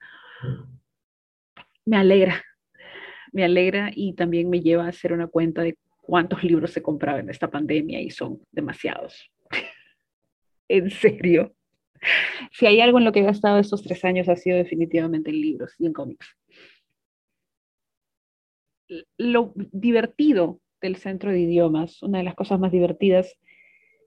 me 1.84 1.96
alegra, 1.96 2.44
me 3.32 3.44
alegra 3.44 3.90
y 3.92 4.14
también 4.14 4.48
me 4.48 4.60
lleva 4.60 4.84
a 4.84 4.90
hacer 4.90 5.12
una 5.12 5.26
cuenta 5.26 5.62
de 5.62 5.76
cuántos 6.00 6.44
libros 6.44 6.70
se 6.70 6.80
compraban 6.80 7.22
en 7.22 7.30
esta 7.30 7.50
pandemia 7.50 8.00
y 8.00 8.10
son 8.10 8.40
demasiados. 8.52 9.30
En 10.70 10.90
serio. 10.90 11.52
Si 12.52 12.66
hay 12.66 12.80
algo 12.80 12.98
en 12.98 13.04
lo 13.04 13.12
que 13.12 13.20
he 13.20 13.24
gastado 13.24 13.58
estos 13.58 13.82
tres 13.82 14.04
años 14.04 14.28
ha 14.28 14.36
sido 14.36 14.56
definitivamente 14.56 15.30
en 15.30 15.40
libros 15.40 15.74
y 15.78 15.86
en 15.86 15.92
cómics. 15.92 16.36
Lo 19.18 19.52
divertido 19.54 20.60
del 20.80 20.96
centro 20.96 21.30
de 21.30 21.40
idiomas, 21.40 22.02
una 22.02 22.18
de 22.18 22.24
las 22.24 22.34
cosas 22.34 22.58
más 22.58 22.72
divertidas, 22.72 23.36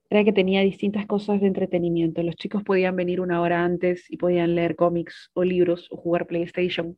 era 0.09 0.23
que 0.23 0.33
tenía 0.33 0.61
distintas 0.61 1.05
cosas 1.05 1.41
de 1.41 1.47
entretenimiento. 1.47 2.23
Los 2.23 2.35
chicos 2.35 2.63
podían 2.63 2.95
venir 2.95 3.21
una 3.21 3.41
hora 3.41 3.63
antes 3.63 4.09
y 4.09 4.17
podían 4.17 4.55
leer 4.55 4.75
cómics 4.75 5.31
o 5.33 5.43
libros 5.43 5.87
o 5.91 5.97
jugar 5.97 6.27
PlayStation. 6.27 6.97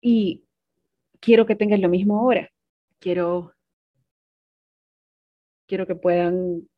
Y 0.00 0.44
quiero 1.20 1.46
que 1.46 1.56
tengan 1.56 1.80
lo 1.80 1.88
mismo 1.88 2.18
ahora. 2.18 2.50
Quiero, 2.98 3.54
quiero 5.66 5.86
que 5.86 5.94
puedan 5.94 6.68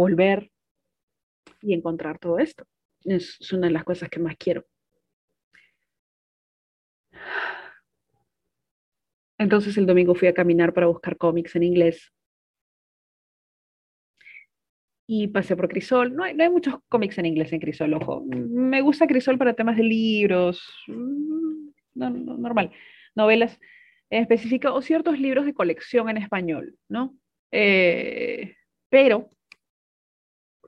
volver 0.00 0.50
y 1.60 1.74
encontrar 1.74 2.18
todo 2.18 2.38
esto. 2.38 2.64
Es 3.04 3.52
una 3.52 3.66
de 3.68 3.72
las 3.72 3.84
cosas 3.84 4.08
que 4.08 4.20
más 4.20 4.36
quiero. 4.36 4.64
Entonces 9.38 9.76
el 9.78 9.86
domingo 9.86 10.14
fui 10.14 10.28
a 10.28 10.34
caminar 10.34 10.72
para 10.74 10.86
buscar 10.86 11.16
cómics 11.16 11.56
en 11.56 11.62
inglés. 11.62 12.12
Y 15.06 15.28
pasé 15.28 15.56
por 15.56 15.68
Crisol. 15.68 16.14
No 16.14 16.24
hay, 16.24 16.34
no 16.34 16.44
hay 16.44 16.50
muchos 16.50 16.74
cómics 16.88 17.18
en 17.18 17.26
inglés 17.26 17.52
en 17.52 17.60
Crisol, 17.60 17.94
ojo. 17.94 18.22
Me 18.26 18.80
gusta 18.80 19.06
Crisol 19.06 19.38
para 19.38 19.54
temas 19.54 19.76
de 19.76 19.82
libros. 19.82 20.62
Mm, 20.86 21.70
no, 21.94 22.10
normal. 22.10 22.70
Novelas 23.14 23.58
en 24.10 24.22
específico 24.22 24.72
o 24.72 24.82
ciertos 24.82 25.18
libros 25.18 25.46
de 25.46 25.54
colección 25.54 26.08
en 26.08 26.18
español, 26.18 26.76
¿no? 26.88 27.16
Eh, 27.50 28.54
pero 28.88 29.30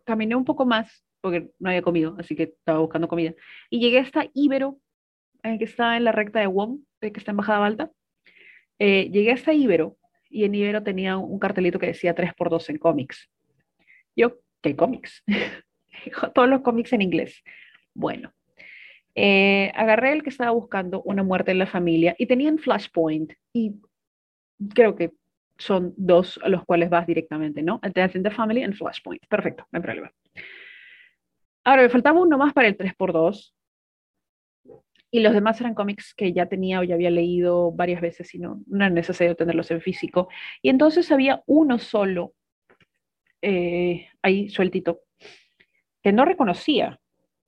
caminé 0.05 0.35
un 0.35 0.45
poco 0.45 0.67
más 0.67 1.05
porque 1.23 1.51
no 1.61 1.71
había 1.71 1.83
comido, 1.83 2.17
así 2.19 2.35
que 2.35 2.43
estaba 2.43 2.81
buscando 2.81 3.09
comida. 3.09 3.33
Y 3.71 3.81
llegué 3.81 4.01
hasta 4.01 4.27
Ibero, 4.35 4.79
que 5.43 5.65
está 5.65 5.97
en 5.97 6.05
la 6.05 6.13
recta 6.13 6.41
de 6.41 6.49
Wong, 6.49 6.81
que 7.01 7.13
está 7.15 7.31
en 7.31 7.37
Bajada 7.39 7.65
Alta. 7.65 7.91
Eh, 8.79 9.09
llegué 9.11 9.31
hasta 9.31 9.55
Ibero 9.55 9.97
y 10.29 10.45
en 10.45 10.55
Ibero 10.55 10.83
tenía 10.83 11.17
un 11.17 11.39
cartelito 11.39 11.79
que 11.79 11.87
decía 11.87 12.15
3x2 12.15 12.71
en 12.71 12.79
cómics. 12.79 13.31
Yo, 14.17 14.41
¿qué 14.61 14.75
cómics? 14.75 15.23
Todos 16.35 16.49
los 16.49 16.63
cómics 16.63 16.93
en 16.93 17.03
inglés. 17.03 17.43
Bueno, 17.95 18.33
eh, 19.15 19.71
agarré 19.75 20.13
el 20.13 20.23
que 20.23 20.31
estaba 20.31 20.51
buscando 20.53 21.03
Una 21.03 21.23
muerte 21.23 21.51
en 21.51 21.59
la 21.59 21.67
familia 21.67 22.17
y 22.19 22.27
tenían 22.27 22.59
Flashpoint 22.59 23.35
y 23.53 23.75
creo 24.75 24.97
que 24.97 25.13
son 25.59 25.95
dos 25.97 26.41
a 26.43 26.49
los 26.49 26.65
cuales 26.65 26.91
vas 26.91 27.07
directamente, 27.07 27.63
¿no? 27.63 27.81
Death 27.95 28.17
in 28.17 28.23
the 28.23 28.31
Family 28.31 28.65
y 28.65 28.73
Flashpoint. 28.73 29.27
Perfecto, 29.27 29.67
no 29.71 29.79
hay 29.79 29.83
problema. 29.83 30.13
Ahora, 31.65 31.83
me 31.83 31.89
faltaba 31.89 32.21
uno 32.21 32.39
más 32.39 32.53
para 32.53 32.69
el 32.69 32.77
3x2 32.77 33.55
y 35.15 35.21
los 35.21 35.35
demás 35.35 35.61
eran 35.61 35.75
cómics 35.75 36.15
que 36.15 36.33
ya 36.33 36.47
tenía 36.47 36.81
o 36.81 36.83
ya 36.83 36.95
había 36.95 37.11
leído 37.11 37.71
varias 37.71 38.01
veces 38.01 38.35
y 38.35 38.39
no, 38.39 38.63
era 38.75 38.89
necesario 38.89 39.37
tenerlos 39.37 39.71
en 39.71 39.81
físico. 39.81 40.29
Y 40.63 40.71
entonces 40.71 41.13
había 41.13 41.43
uno 41.47 41.79
solo 41.79 42.35
eh, 43.43 44.09
ahí 44.23 44.49
sueltito 44.49 45.03
que 46.03 46.13
no 46.13 46.25
reconocía, 46.25 46.99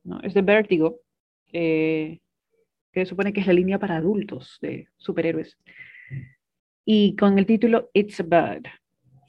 ¿no? 0.04 0.20
es 0.20 0.34
de 0.34 0.42
Vertigo, 0.42 1.00
eh, 1.52 2.20
que 2.92 3.06
supone 3.06 3.32
que 3.32 3.40
es 3.40 3.46
la 3.46 3.52
línea 3.52 3.78
para 3.78 3.96
adultos 3.96 4.58
de 4.60 4.88
superhéroes. 4.96 5.58
Y 6.84 7.16
con 7.16 7.38
el 7.38 7.46
título 7.46 7.90
It's 7.92 8.20
a 8.20 8.22
Bird. 8.22 8.66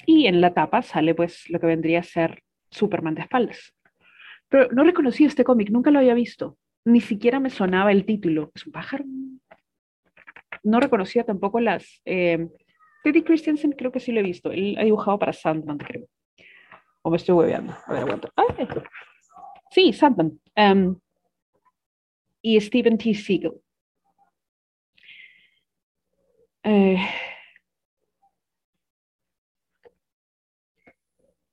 Y 0.06 0.28
en 0.28 0.42
la 0.42 0.54
tapa 0.54 0.82
sale 0.82 1.16
pues 1.16 1.50
lo 1.50 1.60
que 1.60 1.68
vendría 1.68 2.00
a 2.00 2.04
ser 2.04 2.44
Superman 2.70 3.16
de 3.16 3.22
espaldas. 3.22 3.74
Pero 4.50 4.70
no 4.72 4.84
reconocía 4.84 5.28
este 5.28 5.44
cómic, 5.44 5.70
nunca 5.70 5.92
lo 5.92 6.00
había 6.00 6.14
visto 6.14 6.58
ni 6.86 7.02
siquiera 7.02 7.40
me 7.40 7.50
sonaba 7.50 7.92
el 7.92 8.06
título. 8.06 8.52
¿Es 8.56 8.66
un 8.66 8.72
pájaro? 8.72 9.04
No 10.64 10.80
reconocía 10.80 11.24
tampoco 11.24 11.60
las... 11.60 12.02
Eh, 12.06 12.48
Teddy 13.04 13.24
Christensen 13.24 13.72
creo 13.72 13.92
que 13.92 14.00
sí 14.00 14.12
lo 14.12 14.20
he 14.20 14.24
visto. 14.24 14.52
Él 14.52 14.76
ha 14.80 14.84
dibujado 14.84 15.20
para 15.20 15.34
Sandman, 15.34 15.78
creo. 15.78 16.08
O 17.02 17.10
me 17.10 17.18
estoy 17.18 17.36
hueveando. 17.36 17.76
A 17.86 17.94
ver, 17.94 18.04
aguanta. 18.04 18.32
sí, 19.70 19.94
Sandman. 19.94 20.40
Um, 20.56 21.00
y 22.42 22.60
Stephen 22.62 22.98
T. 22.98 23.14
Siegel. 23.14 23.54
Eh, 26.64 26.98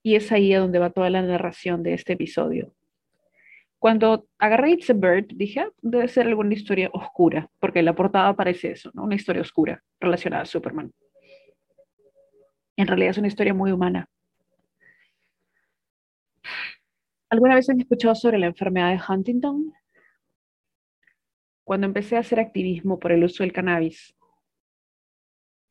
y 0.02 0.16
es 0.16 0.32
ahí 0.32 0.52
a 0.52 0.60
donde 0.60 0.78
va 0.78 0.90
toda 0.90 1.10
la 1.10 1.22
narración 1.22 1.82
de 1.82 1.94
este 1.94 2.14
episodio. 2.14 2.74
Cuando 3.78 4.28
agarré 4.38 4.72
It's 4.72 4.90
a 4.90 4.92
Bird, 4.94 5.26
dije, 5.34 5.60
ah, 5.60 5.70
debe 5.80 6.06
ser 6.08 6.26
alguna 6.28 6.54
historia 6.54 6.88
oscura, 6.92 7.50
porque 7.58 7.82
la 7.82 7.94
portada 7.94 8.34
parece 8.34 8.72
eso, 8.72 8.90
¿no? 8.94 9.04
Una 9.04 9.16
historia 9.16 9.42
oscura 9.42 9.82
relacionada 9.98 10.42
a 10.42 10.46
Superman. 10.46 10.92
En 12.76 12.86
realidad 12.86 13.10
es 13.10 13.18
una 13.18 13.28
historia 13.28 13.54
muy 13.54 13.72
humana. 13.72 14.08
¿Alguna 17.28 17.54
vez 17.54 17.68
han 17.70 17.80
escuchado 17.80 18.14
sobre 18.14 18.38
la 18.38 18.46
enfermedad 18.46 18.90
de 18.90 19.00
Huntington? 19.08 19.72
Cuando 21.64 21.86
empecé 21.86 22.16
a 22.16 22.20
hacer 22.20 22.38
activismo 22.38 22.98
por 22.98 23.10
el 23.10 23.24
uso 23.24 23.42
del 23.42 23.52
cannabis, 23.52 24.14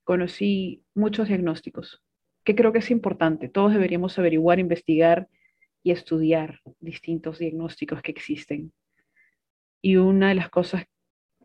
conocí 0.04 0.84
muchos 0.96 1.28
diagnósticos, 1.28 2.02
que 2.44 2.56
creo 2.56 2.72
que 2.72 2.80
es 2.80 2.92
importante. 2.92 3.50
Todos 3.50 3.74
deberíamos 3.74 4.18
averiguar, 4.18 4.60
investigar 4.60 5.28
y 5.84 5.92
estudiar 5.92 6.60
distintos 6.80 7.40
diagnósticos 7.40 8.02
que 8.02 8.12
existen. 8.12 8.74
Y 9.82 9.96
una 9.98 10.30
de 10.30 10.36
las 10.36 10.50
cosas 10.50 10.86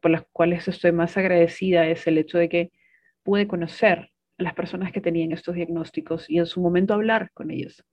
por 0.01 0.11
las 0.11 0.25
cuales 0.33 0.69
estoy 0.69 0.93
más 0.93 1.17
agradecida 1.17 1.87
es 1.87 2.07
el 2.07 2.19
hecho 2.19 2.39
de 2.39 2.49
que 2.49 2.73
pude 3.23 3.49
conocer 3.49 4.11
a 4.39 4.43
las 4.43 4.55
personas 4.55 4.93
que 4.93 5.01
tenían 5.01 5.33
estos 5.33 5.55
diagnósticos 5.55 6.29
y 6.29 6.39
en 6.39 6.47
su 6.47 6.61
momento 6.61 6.95
hablar 6.95 7.31
con 7.33 7.51
ellos. 7.51 7.85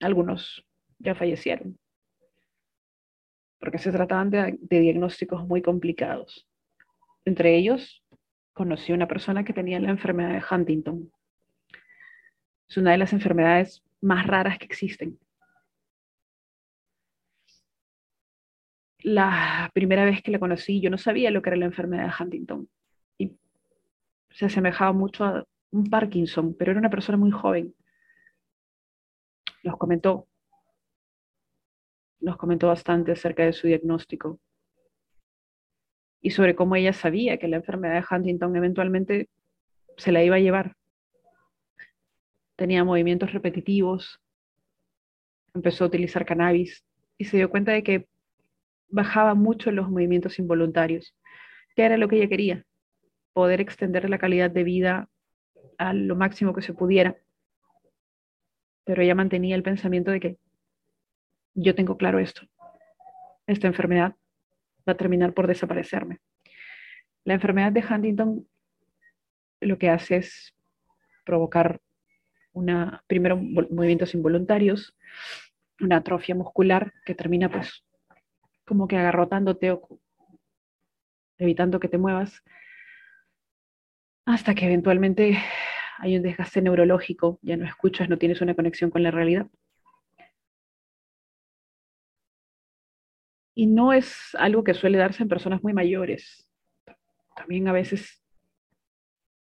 Algunos 0.00 0.66
ya 0.98 1.14
fallecieron, 1.14 1.78
porque 3.58 3.78
se 3.78 3.92
trataban 3.92 4.30
de, 4.30 4.58
de 4.60 4.80
diagnósticos 4.80 5.46
muy 5.46 5.62
complicados. 5.62 6.48
Entre 7.24 7.56
ellos, 7.56 8.01
conocí 8.52 8.92
a 8.92 8.94
una 8.94 9.08
persona 9.08 9.44
que 9.44 9.52
tenía 9.52 9.80
la 9.80 9.90
enfermedad 9.90 10.32
de 10.32 10.42
Huntington 10.50 11.10
es 12.72 12.78
una 12.78 12.92
de 12.92 12.98
las 12.98 13.12
enfermedades 13.12 13.84
más 14.00 14.26
raras 14.26 14.58
que 14.58 14.64
existen. 14.64 15.18
La 19.00 19.70
primera 19.74 20.06
vez 20.06 20.22
que 20.22 20.30
la 20.30 20.38
conocí, 20.38 20.80
yo 20.80 20.88
no 20.88 20.96
sabía 20.96 21.30
lo 21.30 21.42
que 21.42 21.50
era 21.50 21.58
la 21.58 21.66
enfermedad 21.66 22.06
de 22.06 22.24
Huntington. 22.24 22.70
Y 23.18 23.36
se 24.30 24.46
asemejaba 24.46 24.94
mucho 24.94 25.24
a 25.24 25.44
un 25.70 25.90
Parkinson, 25.90 26.54
pero 26.58 26.70
era 26.70 26.80
una 26.80 26.88
persona 26.88 27.18
muy 27.18 27.30
joven. 27.30 27.74
Nos 29.64 29.76
comentó, 29.76 30.26
nos 32.20 32.38
comentó 32.38 32.68
bastante 32.68 33.12
acerca 33.12 33.44
de 33.44 33.52
su 33.52 33.66
diagnóstico 33.66 34.40
y 36.22 36.30
sobre 36.30 36.54
cómo 36.54 36.76
ella 36.76 36.92
sabía 36.92 37.36
que 37.36 37.48
la 37.48 37.56
enfermedad 37.56 37.94
de 37.94 38.06
Huntington 38.08 38.54
eventualmente 38.56 39.28
se 39.96 40.12
la 40.12 40.22
iba 40.22 40.36
a 40.36 40.40
llevar. 40.40 40.76
Tenía 42.56 42.84
movimientos 42.84 43.32
repetitivos, 43.32 44.20
empezó 45.52 45.84
a 45.84 45.88
utilizar 45.88 46.24
cannabis 46.24 46.84
y 47.18 47.24
se 47.24 47.36
dio 47.36 47.50
cuenta 47.50 47.72
de 47.72 47.82
que 47.82 48.06
bajaba 48.88 49.34
mucho 49.34 49.72
los 49.72 49.90
movimientos 49.90 50.38
involuntarios, 50.38 51.14
que 51.74 51.84
era 51.84 51.96
lo 51.96 52.08
que 52.08 52.16
ella 52.16 52.28
quería, 52.28 52.64
poder 53.32 53.60
extender 53.60 54.08
la 54.08 54.18
calidad 54.18 54.50
de 54.50 54.62
vida 54.62 55.08
a 55.76 55.92
lo 55.92 56.14
máximo 56.14 56.54
que 56.54 56.62
se 56.62 56.72
pudiera. 56.72 57.16
Pero 58.84 59.02
ella 59.02 59.14
mantenía 59.14 59.56
el 59.56 59.62
pensamiento 59.62 60.12
de 60.12 60.20
que 60.20 60.38
yo 61.54 61.74
tengo 61.74 61.96
claro 61.96 62.20
esto, 62.20 62.42
esta 63.46 63.66
enfermedad 63.66 64.14
va 64.88 64.92
a 64.92 64.96
terminar 64.96 65.32
por 65.32 65.46
desaparecerme. 65.46 66.20
La 67.24 67.34
enfermedad 67.34 67.72
de 67.72 67.84
Huntington 67.88 68.48
lo 69.60 69.78
que 69.78 69.88
hace 69.90 70.16
es 70.16 70.54
provocar 71.24 71.80
primero 73.06 73.36
movimientos 73.36 74.14
involuntarios, 74.14 74.96
una 75.80 75.96
atrofia 75.96 76.34
muscular 76.34 76.92
que 77.04 77.14
termina 77.14 77.48
pues 77.48 77.84
como 78.66 78.86
que 78.86 78.96
agarrotándote 78.96 79.70
o 79.70 79.88
evitando 81.38 81.80
que 81.80 81.88
te 81.88 81.98
muevas, 81.98 82.42
hasta 84.24 84.54
que 84.54 84.66
eventualmente 84.66 85.38
hay 85.98 86.16
un 86.16 86.22
desgaste 86.22 86.62
neurológico, 86.62 87.38
ya 87.42 87.56
no 87.56 87.66
escuchas, 87.66 88.08
no 88.08 88.18
tienes 88.18 88.40
una 88.40 88.54
conexión 88.54 88.90
con 88.90 89.02
la 89.02 89.10
realidad. 89.10 89.46
Y 93.54 93.66
no 93.66 93.92
es 93.92 94.34
algo 94.34 94.64
que 94.64 94.74
suele 94.74 94.98
darse 94.98 95.22
en 95.22 95.28
personas 95.28 95.62
muy 95.62 95.72
mayores. 95.72 96.48
También 97.36 97.68
a 97.68 97.72
veces, 97.72 98.22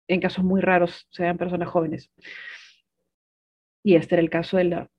en 0.08 0.20
casos 0.22 0.44
muy 0.44 0.62
raros, 0.62 1.08
se 1.12 1.24
dan 1.24 1.38
personas 1.38 1.70
jóvenes. 1.70 2.12
Y 3.84 3.96
este 3.96 4.16
era 4.16 4.22
el 4.22 4.30
caso 4.30 4.58
de 4.58 4.64
la, 4.66 4.90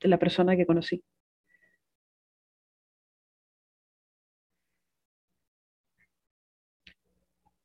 de 0.00 0.08
la 0.08 0.18
persona 0.18 0.56
que 0.56 0.66
conocí. 0.66 1.04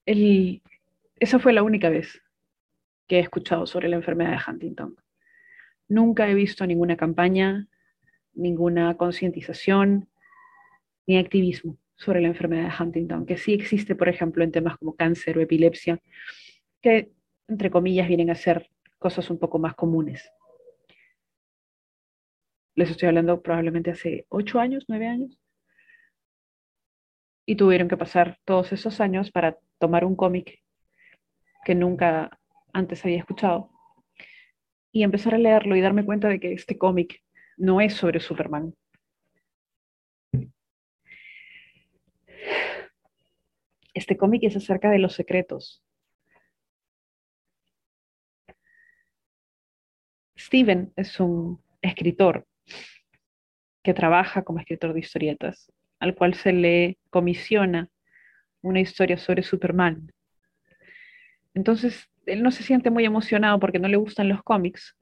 Esa 0.05 1.39
fue 1.39 1.53
la 1.53 1.63
única 1.63 1.89
vez 1.89 2.21
que 3.07 3.17
he 3.17 3.19
escuchado 3.19 3.65
sobre 3.65 3.89
la 3.89 3.95
enfermedad 3.95 4.31
de 4.31 4.51
Huntington. 4.51 4.95
Nunca 5.87 6.29
he 6.29 6.33
visto 6.33 6.65
ninguna 6.65 6.97
campaña, 6.97 7.67
ninguna 8.33 8.97
concientización, 8.97 10.09
ni 11.07 11.17
activismo 11.17 11.77
sobre 11.95 12.21
la 12.21 12.27
enfermedad 12.27 12.69
de 12.69 12.83
Huntington, 12.83 13.25
que 13.25 13.38
sí 13.38 13.53
existe, 13.53 13.95
por 13.95 14.09
ejemplo, 14.09 14.43
en 14.43 14.51
temas 14.51 14.77
como 14.77 14.95
cáncer 14.95 15.38
o 15.38 15.41
epilepsia, 15.41 16.00
que, 16.81 17.12
entre 17.47 17.71
comillas, 17.71 18.07
vienen 18.07 18.29
a 18.29 18.35
ser 18.35 18.69
cosas 19.00 19.29
un 19.29 19.39
poco 19.39 19.59
más 19.59 19.75
comunes. 19.75 20.29
Les 22.75 22.89
estoy 22.89 23.07
hablando 23.07 23.41
probablemente 23.41 23.91
hace 23.91 24.25
ocho 24.29 24.59
años, 24.59 24.85
nueve 24.88 25.07
años. 25.07 25.39
Y 27.45 27.55
tuvieron 27.55 27.88
que 27.88 27.95
pasar 27.95 28.39
todos 28.43 28.74
esos 28.74 29.00
años 29.00 29.31
para 29.31 29.57
tomar 29.77 30.03
un 30.03 30.15
cómic 30.15 30.62
que 31.63 31.75
nunca 31.75 32.38
antes 32.74 33.05
había 33.05 33.19
escuchado 33.19 33.69
y 34.91 35.03
empezar 35.03 35.35
a 35.35 35.37
leerlo 35.37 35.75
y 35.75 35.81
darme 35.81 36.05
cuenta 36.05 36.27
de 36.27 36.39
que 36.39 36.53
este 36.53 36.77
cómic 36.77 37.22
no 37.57 37.81
es 37.81 37.94
sobre 37.94 38.20
Superman, 38.20 38.74
Este 43.96 44.18
cómic 44.18 44.44
es 44.44 44.58
acerca 44.58 44.92
de 44.92 45.00
los 45.00 45.14
secretos. 45.14 45.81
Steven 50.38 50.92
es 50.98 51.18
un 51.22 51.62
escritor 51.81 52.46
que 53.81 53.94
trabaja 53.94 54.44
como 54.44 54.60
escritor 54.60 54.94
de 54.94 55.00
historietas, 55.00 55.72
al 56.00 56.14
cual 56.14 56.34
se 56.34 56.51
le 56.51 56.98
comisiona 57.10 57.90
una 58.62 58.81
historia 58.81 59.18
sobre 59.18 59.44
Superman. 59.44 60.12
Entonces, 61.53 62.10
él 62.25 62.44
no 62.44 62.51
se 62.51 62.64
siente 62.64 62.90
muy 62.90 63.05
emocionado 63.05 63.60
porque 63.62 63.79
no 63.79 63.88
le 63.88 63.96
gustan 63.96 64.27
los 64.27 64.44
cómics, 64.44 64.98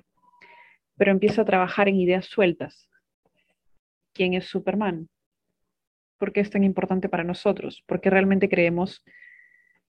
pero 0.98 1.12
empieza 1.12 1.42
a 1.42 1.46
trabajar 1.46 1.88
en 1.90 1.96
ideas 1.96 2.28
sueltas. 2.28 2.88
¿Quién 4.14 4.36
es 4.36 4.46
Superman? 4.46 5.10
Por 6.18 6.32
qué 6.34 6.40
es 6.42 6.50
tan 6.50 6.64
importante 6.64 7.10
para 7.10 7.24
nosotros, 7.24 7.84
porque 7.88 8.10
realmente 8.10 8.50
creemos 8.50 9.04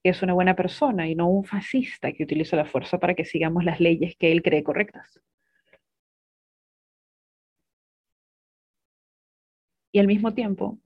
que 0.02 0.10
es 0.10 0.22
una 0.22 0.34
buena 0.34 0.54
persona 0.54 1.08
y 1.08 1.14
no 1.14 1.28
un 1.28 1.44
fascista 1.44 2.12
que 2.12 2.24
utiliza 2.24 2.56
la 2.56 2.66
fuerza 2.66 2.98
para 2.98 3.14
que 3.14 3.24
sigamos 3.24 3.64
las 3.64 3.80
leyes 3.80 4.16
que 4.16 4.32
él 4.32 4.42
cree 4.42 4.62
correctas. 4.62 5.20
Y 9.92 10.00
al 10.00 10.06
mismo 10.06 10.34
tiempo 10.34 10.80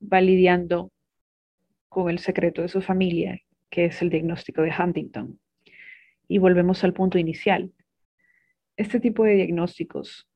va 0.00 0.20
lidiando 0.20 0.92
con 1.88 2.10
el 2.10 2.18
secreto 2.18 2.62
de 2.62 2.68
su 2.68 2.82
familia, 2.82 3.40
que 3.70 3.86
es 3.86 4.02
el 4.02 4.10
diagnóstico 4.10 4.62
de 4.62 4.72
Huntington. 4.78 5.40
Y 6.28 6.38
volvemos 6.38 6.84
al 6.84 6.92
punto 6.92 7.18
inicial. 7.18 7.72
Este 8.76 9.00
tipo 9.00 9.24
de 9.24 9.36
diagnósticos 9.36 10.28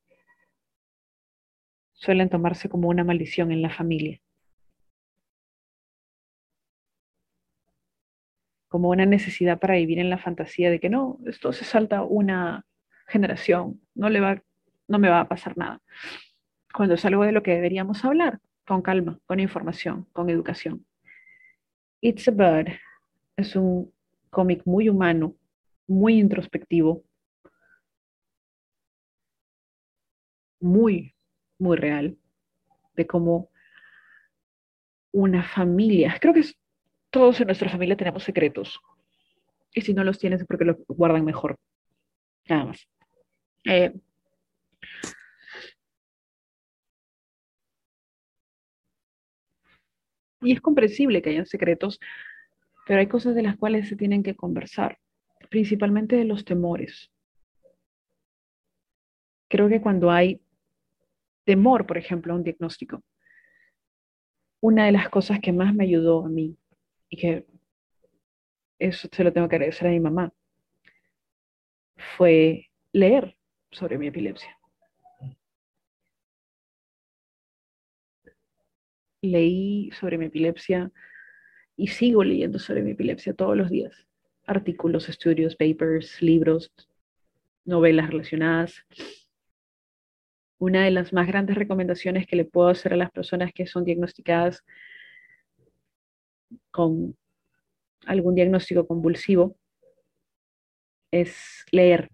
suelen 2.01 2.31
tomarse 2.31 2.69
como 2.69 2.89
una 2.89 3.05
maldición 3.05 3.53
en 3.53 3.63
la 3.63 3.71
familia. 3.71 4.21
como 8.69 8.91
una 8.91 9.05
necesidad 9.05 9.59
para 9.59 9.75
vivir 9.75 9.99
en 9.99 10.11
la 10.11 10.19
fantasía 10.19 10.71
de 10.71 10.79
que 10.79 10.89
no, 10.89 11.19
esto 11.27 11.53
se 11.53 11.65
salta 11.65 12.05
una 12.05 12.65
generación, 13.09 13.81
no, 13.97 14.09
le 14.09 14.21
va, 14.21 14.41
no 14.87 15.01
me 15.01 15.09
va 15.09 15.19
a 15.19 15.29
pasar 15.29 15.59
nada. 15.59 15.83
Cuando 16.73 16.95
es 16.95 17.05
algo 17.05 17.25
de 17.25 17.33
lo 17.33 17.43
que 17.43 17.51
deberíamos 17.51 18.05
hablar, 18.05 18.39
con 18.65 18.81
calma, 18.81 19.19
con 19.27 19.41
información, 19.41 20.07
con 20.13 20.31
educación. 20.31 20.87
It's 22.01 22.29
a 22.29 22.31
Bird 22.31 22.69
es 23.37 23.57
un 23.57 23.93
cómic 24.31 24.63
muy 24.65 24.89
humano, 24.89 25.35
muy 25.89 26.21
introspectivo, 26.21 27.03
muy, 30.61 31.13
muy 31.61 31.77
real, 31.77 32.17
de 32.97 33.07
cómo 33.07 33.51
una 35.13 35.43
familia, 35.43 36.17
creo 36.21 36.35
que 36.35 36.45
todos 37.11 37.41
en 37.41 37.47
nuestra 37.47 37.69
familia 37.69 37.97
tenemos 37.97 38.25
secretos. 38.25 38.81
Y 39.75 39.83
si 39.83 39.95
no 39.95 40.05
los 40.05 40.19
tienes 40.19 40.41
es 40.41 40.47
porque 40.47 40.65
los 40.65 40.77
guardan 40.89 41.25
mejor. 41.25 41.57
Nada 42.49 42.67
más. 42.67 42.89
Eh, 43.65 43.93
y 50.43 50.53
es 50.53 50.61
comprensible 50.61 51.23
que 51.23 51.31
hayan 51.31 51.47
secretos, 51.47 52.01
pero 52.87 53.01
hay 53.01 53.07
cosas 53.07 53.35
de 53.35 53.43
las 53.43 53.57
cuales 53.57 53.89
se 53.89 53.97
tienen 53.97 54.23
que 54.23 54.35
conversar, 54.35 54.99
principalmente 55.51 56.17
de 56.17 56.25
los 56.25 56.45
temores. 56.45 57.11
Creo 59.49 59.69
que 59.69 59.81
cuando 59.81 60.11
hay 60.11 60.41
temor, 61.45 61.87
por 61.87 61.99
ejemplo, 61.99 62.33
a 62.33 62.37
un 62.37 62.45
diagnóstico, 62.45 63.03
una 64.61 64.87
de 64.87 64.93
las 64.93 65.09
cosas 65.09 65.41
que 65.41 65.53
más 65.53 65.75
me 65.75 65.85
ayudó 65.85 66.25
a 66.25 66.29
mí 66.29 66.57
y 67.09 67.17
que 67.17 67.47
eso 68.79 69.09
se 69.11 69.25
lo 69.25 69.33
tengo 69.33 69.49
que 69.49 69.57
agradecer 69.57 69.89
a 69.89 69.91
mi 69.91 70.01
mamá, 70.01 70.33
fue 72.17 72.71
leer 72.93 73.37
sobre 73.71 73.99
mi 73.99 74.09
epilepsia. 74.09 74.57
Leí 79.23 79.91
sobre 79.93 80.17
mi 80.17 80.27
epilepsia 80.27 80.91
y 81.77 81.89
sigo 81.89 82.25
leyendo 82.25 82.59
sobre 82.59 82.83
mi 82.83 82.93
epilepsia 82.93 83.35
todos 83.35 83.57
los 83.57 83.71
días. 83.71 84.07
Artículos, 84.47 85.09
estudios, 85.09 85.57
papers, 85.57 86.21
libros, 86.23 86.73
novelas 87.65 88.11
relacionadas. 88.11 88.87
Una 90.61 90.85
de 90.85 90.91
las 90.91 91.15
más 91.15 91.27
grandes 91.27 91.57
recomendaciones 91.57 92.27
que 92.27 92.37
le 92.37 92.45
puedo 92.45 92.69
hacer 92.69 92.93
a 92.93 92.97
las 92.97 93.11
personas 93.11 93.51
que 93.55 93.67
son 93.67 93.83
diagnosticadas 93.83 94.63
con 96.71 97.17
algún 98.05 98.35
diagnóstico 98.35 98.87
convulsivo 98.87 99.57
es 101.11 101.65
leer, 101.73 102.11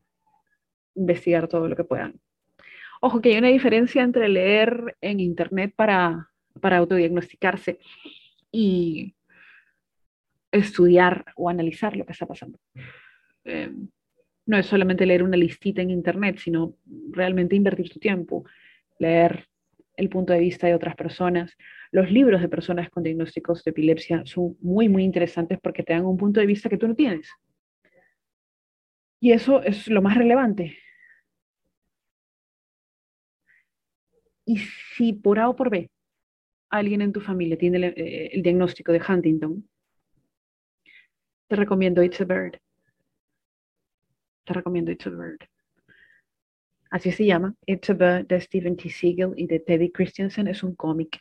investigar 0.95 1.49
todo 1.49 1.67
lo 1.67 1.75
que 1.75 1.83
puedan. 1.83 2.21
Ojo 3.01 3.21
que 3.21 3.31
hay 3.31 3.39
una 3.39 3.49
diferencia 3.49 4.05
entre 4.05 4.29
leer 4.29 4.97
en 5.01 5.19
Internet 5.19 5.75
para, 5.75 6.31
para 6.61 6.79
autodiagnosticarse 6.79 7.81
y 8.53 9.17
estudiar 10.53 11.25
o 11.35 11.51
analizar 11.51 11.97
lo 11.97 12.07
que 12.07 12.13
está 12.13 12.27
pasando. 12.27 12.61
Eh, 13.43 13.73
no 14.47 14.57
es 14.57 14.67
solamente 14.67 15.07
leer 15.07 15.23
una 15.23 15.37
listita 15.37 15.83
en 15.83 15.91
internet, 15.91 16.39
sino 16.39 16.77
realmente 17.11 17.57
invertir 17.57 17.91
tu 17.91 17.99
tiempo, 17.99 18.45
leer 18.99 19.49
el 19.97 20.09
punto 20.09 20.33
de 20.33 20.41
vista 20.41 20.67
de 20.67 20.75
otras 20.75 20.95
personas. 20.95 21.57
Los 21.91 22.11
libros 22.11 22.41
de 22.41 22.49
personas 22.49 22.89
con 22.91 23.03
diagnósticos 23.03 23.65
de 23.65 23.71
epilepsia 23.71 24.23
son 24.25 24.57
muy, 24.61 24.89
muy 24.89 25.03
interesantes 25.05 25.59
porque 25.61 25.83
te 25.83 25.93
dan 25.93 26.05
un 26.05 26.17
punto 26.17 26.41
de 26.41 26.47
vista 26.47 26.69
que 26.69 26.79
tú 26.79 26.87
no 26.87 26.95
tienes. 26.95 27.29
Y 29.21 29.33
eso 29.33 29.63
es 29.63 29.89
lo 29.89 30.03
más 30.03 30.17
relevante. 30.17 30.79
Y 34.45 34.59
si 34.59 35.13
por 35.13 35.41
A 35.41 35.49
o 35.49 35.57
por 35.57 35.71
B 35.71 35.91
alguien 36.71 37.03
en 37.03 37.13
tu 37.13 37.21
familia 37.21 37.59
tiene 37.59 37.79
el, 37.79 37.85
eh, 37.97 38.41
diagnóstico 38.43 38.93
de 38.93 39.03
Huntington, 39.07 39.69
te 41.49 41.57
recomiendo 41.57 42.03
It's 42.03 42.21
a 42.21 42.25
Bird. 42.25 42.61
Te 44.47 44.53
recomiendo 44.53 44.93
It's 44.93 45.07
a 45.09 45.11
Bird. 45.11 45.41
Así 46.93 47.11
se 47.11 47.27
llama. 47.27 47.55
It's 47.67 47.91
a 47.91 47.95
Bird 47.95 48.29
de 48.29 48.41
Stephen 48.41 48.77
T. 48.77 48.89
Siegel 48.89 49.33
y 49.37 49.49
de 49.49 49.59
Teddy 49.59 49.91
Christensen. 49.91 50.47
Es 50.47 50.63
un 50.63 50.77
cómic. 50.77 51.21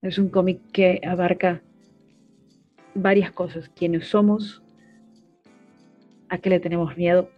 Es 0.00 0.16
un 0.16 0.28
cómic 0.28 0.60
que 0.72 1.00
abarca 1.04 1.60
varias 2.94 3.32
cosas. 3.32 3.68
Quiénes 3.70 4.06
somos, 4.06 4.62
a 6.28 6.38
qué 6.38 6.50
le 6.50 6.60
tenemos 6.60 6.96
miedo 6.96 7.30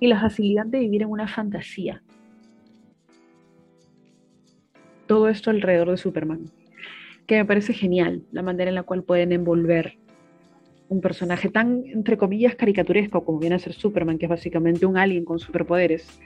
y 0.00 0.06
la 0.06 0.20
facilidad 0.20 0.64
de 0.64 0.78
vivir 0.78 1.02
en 1.02 1.10
una 1.10 1.28
fantasía. 1.28 2.02
Todo 5.06 5.28
esto 5.28 5.50
alrededor 5.50 5.90
de 5.90 5.96
Superman, 5.98 6.46
que 7.26 7.36
me 7.36 7.44
parece 7.44 7.74
genial 7.74 8.22
la 8.32 8.42
manera 8.42 8.70
en 8.70 8.74
la 8.74 8.84
cual 8.84 9.02
pueden 9.02 9.32
envolver 9.32 9.98
un 10.88 11.00
personaje 11.00 11.48
tan, 11.48 11.84
entre 11.86 12.16
comillas, 12.16 12.54
caricaturesco 12.54 13.24
como 13.24 13.38
viene 13.38 13.56
a 13.56 13.58
ser 13.58 13.72
Superman, 13.72 14.18
que 14.18 14.26
es 14.26 14.30
básicamente 14.30 14.86
un 14.86 14.96
alien 14.96 15.24
con 15.24 15.38
superpoderes, 15.38 16.20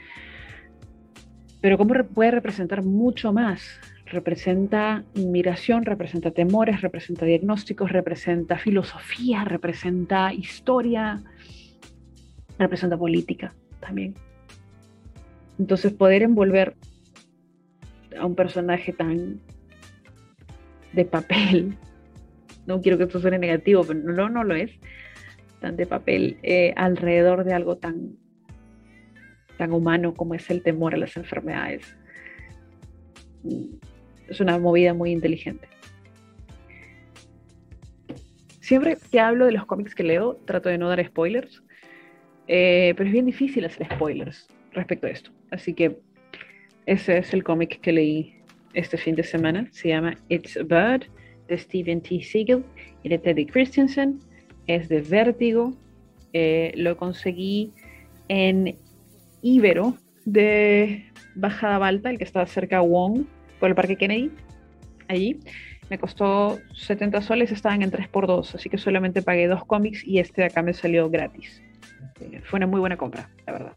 pero 1.60 1.78
cómo 1.78 1.94
puede 2.12 2.32
representar 2.32 2.82
mucho 2.82 3.32
más. 3.32 3.80
Representa 4.06 5.04
inmigración, 5.14 5.84
representa 5.84 6.32
temores, 6.32 6.82
representa 6.82 7.24
diagnósticos, 7.24 7.92
representa 7.92 8.58
filosofía, 8.58 9.44
representa 9.44 10.34
historia, 10.34 11.22
representa 12.58 12.98
política 12.98 13.54
también. 13.80 14.14
Entonces 15.58 15.92
poder 15.92 16.22
envolver 16.22 16.74
a 18.18 18.26
un 18.26 18.34
personaje 18.34 18.92
tan 18.92 19.40
de 20.92 21.04
papel 21.04 21.78
no 22.66 22.80
quiero 22.80 22.98
que 22.98 23.04
esto 23.04 23.20
suene 23.20 23.38
negativo, 23.38 23.84
pero 23.84 24.00
no, 24.00 24.28
no 24.28 24.44
lo 24.44 24.54
es, 24.54 24.70
tan 25.60 25.76
de 25.76 25.86
papel 25.86 26.38
eh, 26.42 26.72
alrededor 26.76 27.44
de 27.44 27.54
algo 27.54 27.76
tan, 27.76 28.16
tan 29.56 29.72
humano 29.72 30.14
como 30.14 30.34
es 30.34 30.50
el 30.50 30.62
temor 30.62 30.94
a 30.94 30.98
las 30.98 31.16
enfermedades. 31.16 31.96
Es 34.28 34.40
una 34.40 34.58
movida 34.58 34.94
muy 34.94 35.10
inteligente. 35.10 35.68
Siempre 38.60 38.96
que 39.10 39.20
hablo 39.20 39.46
de 39.46 39.52
los 39.52 39.66
cómics 39.66 39.94
que 39.94 40.04
leo, 40.04 40.36
trato 40.44 40.68
de 40.68 40.78
no 40.78 40.88
dar 40.88 41.04
spoilers, 41.04 41.62
eh, 42.46 42.94
pero 42.96 43.08
es 43.08 43.12
bien 43.12 43.26
difícil 43.26 43.64
hacer 43.64 43.86
spoilers 43.92 44.48
respecto 44.72 45.06
a 45.06 45.10
esto. 45.10 45.30
Así 45.50 45.74
que 45.74 45.98
ese 46.86 47.18
es 47.18 47.34
el 47.34 47.44
cómic 47.44 47.80
que 47.80 47.92
leí 47.92 48.36
este 48.74 48.96
fin 48.96 49.14
de 49.14 49.24
semana. 49.24 49.68
Se 49.72 49.88
llama 49.88 50.16
It's 50.28 50.56
a 50.56 50.62
Bird 50.62 51.06
de 51.48 51.58
Steven 51.58 52.00
T. 52.00 52.22
Siegel 52.22 52.64
y 53.02 53.08
de 53.08 53.18
Teddy 53.18 53.46
Christensen. 53.46 54.20
Es 54.66 54.88
de 54.88 55.00
Vértigo. 55.00 55.74
Eh, 56.32 56.72
lo 56.76 56.96
conseguí 56.96 57.72
en 58.28 58.76
Ibero 59.42 59.96
de 60.24 61.04
Bajada 61.34 61.78
Balta, 61.78 62.10
el 62.10 62.18
que 62.18 62.24
está 62.24 62.46
cerca 62.46 62.80
de 62.80 62.88
Wong, 62.88 63.24
por 63.60 63.68
el 63.68 63.74
Parque 63.74 63.96
Kennedy. 63.96 64.30
Allí. 65.08 65.40
Me 65.90 65.98
costó 65.98 66.58
70 66.74 67.20
soles, 67.20 67.52
estaban 67.52 67.82
en 67.82 67.90
3x2, 67.90 68.54
así 68.54 68.70
que 68.70 68.78
solamente 68.78 69.20
pagué 69.20 69.46
dos 69.46 69.64
cómics 69.66 70.02
y 70.06 70.20
este 70.20 70.40
de 70.40 70.46
acá 70.46 70.62
me 70.62 70.72
salió 70.72 71.10
gratis. 71.10 71.62
Fue 72.44 72.56
una 72.56 72.66
muy 72.66 72.80
buena 72.80 72.96
compra, 72.96 73.28
la 73.46 73.52
verdad. 73.52 73.76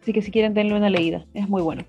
Así 0.00 0.14
que 0.14 0.22
si 0.22 0.30
quieren, 0.30 0.54
denle 0.54 0.74
una 0.74 0.88
leída, 0.88 1.26
es 1.34 1.48
muy 1.48 1.60
bueno. 1.60 1.84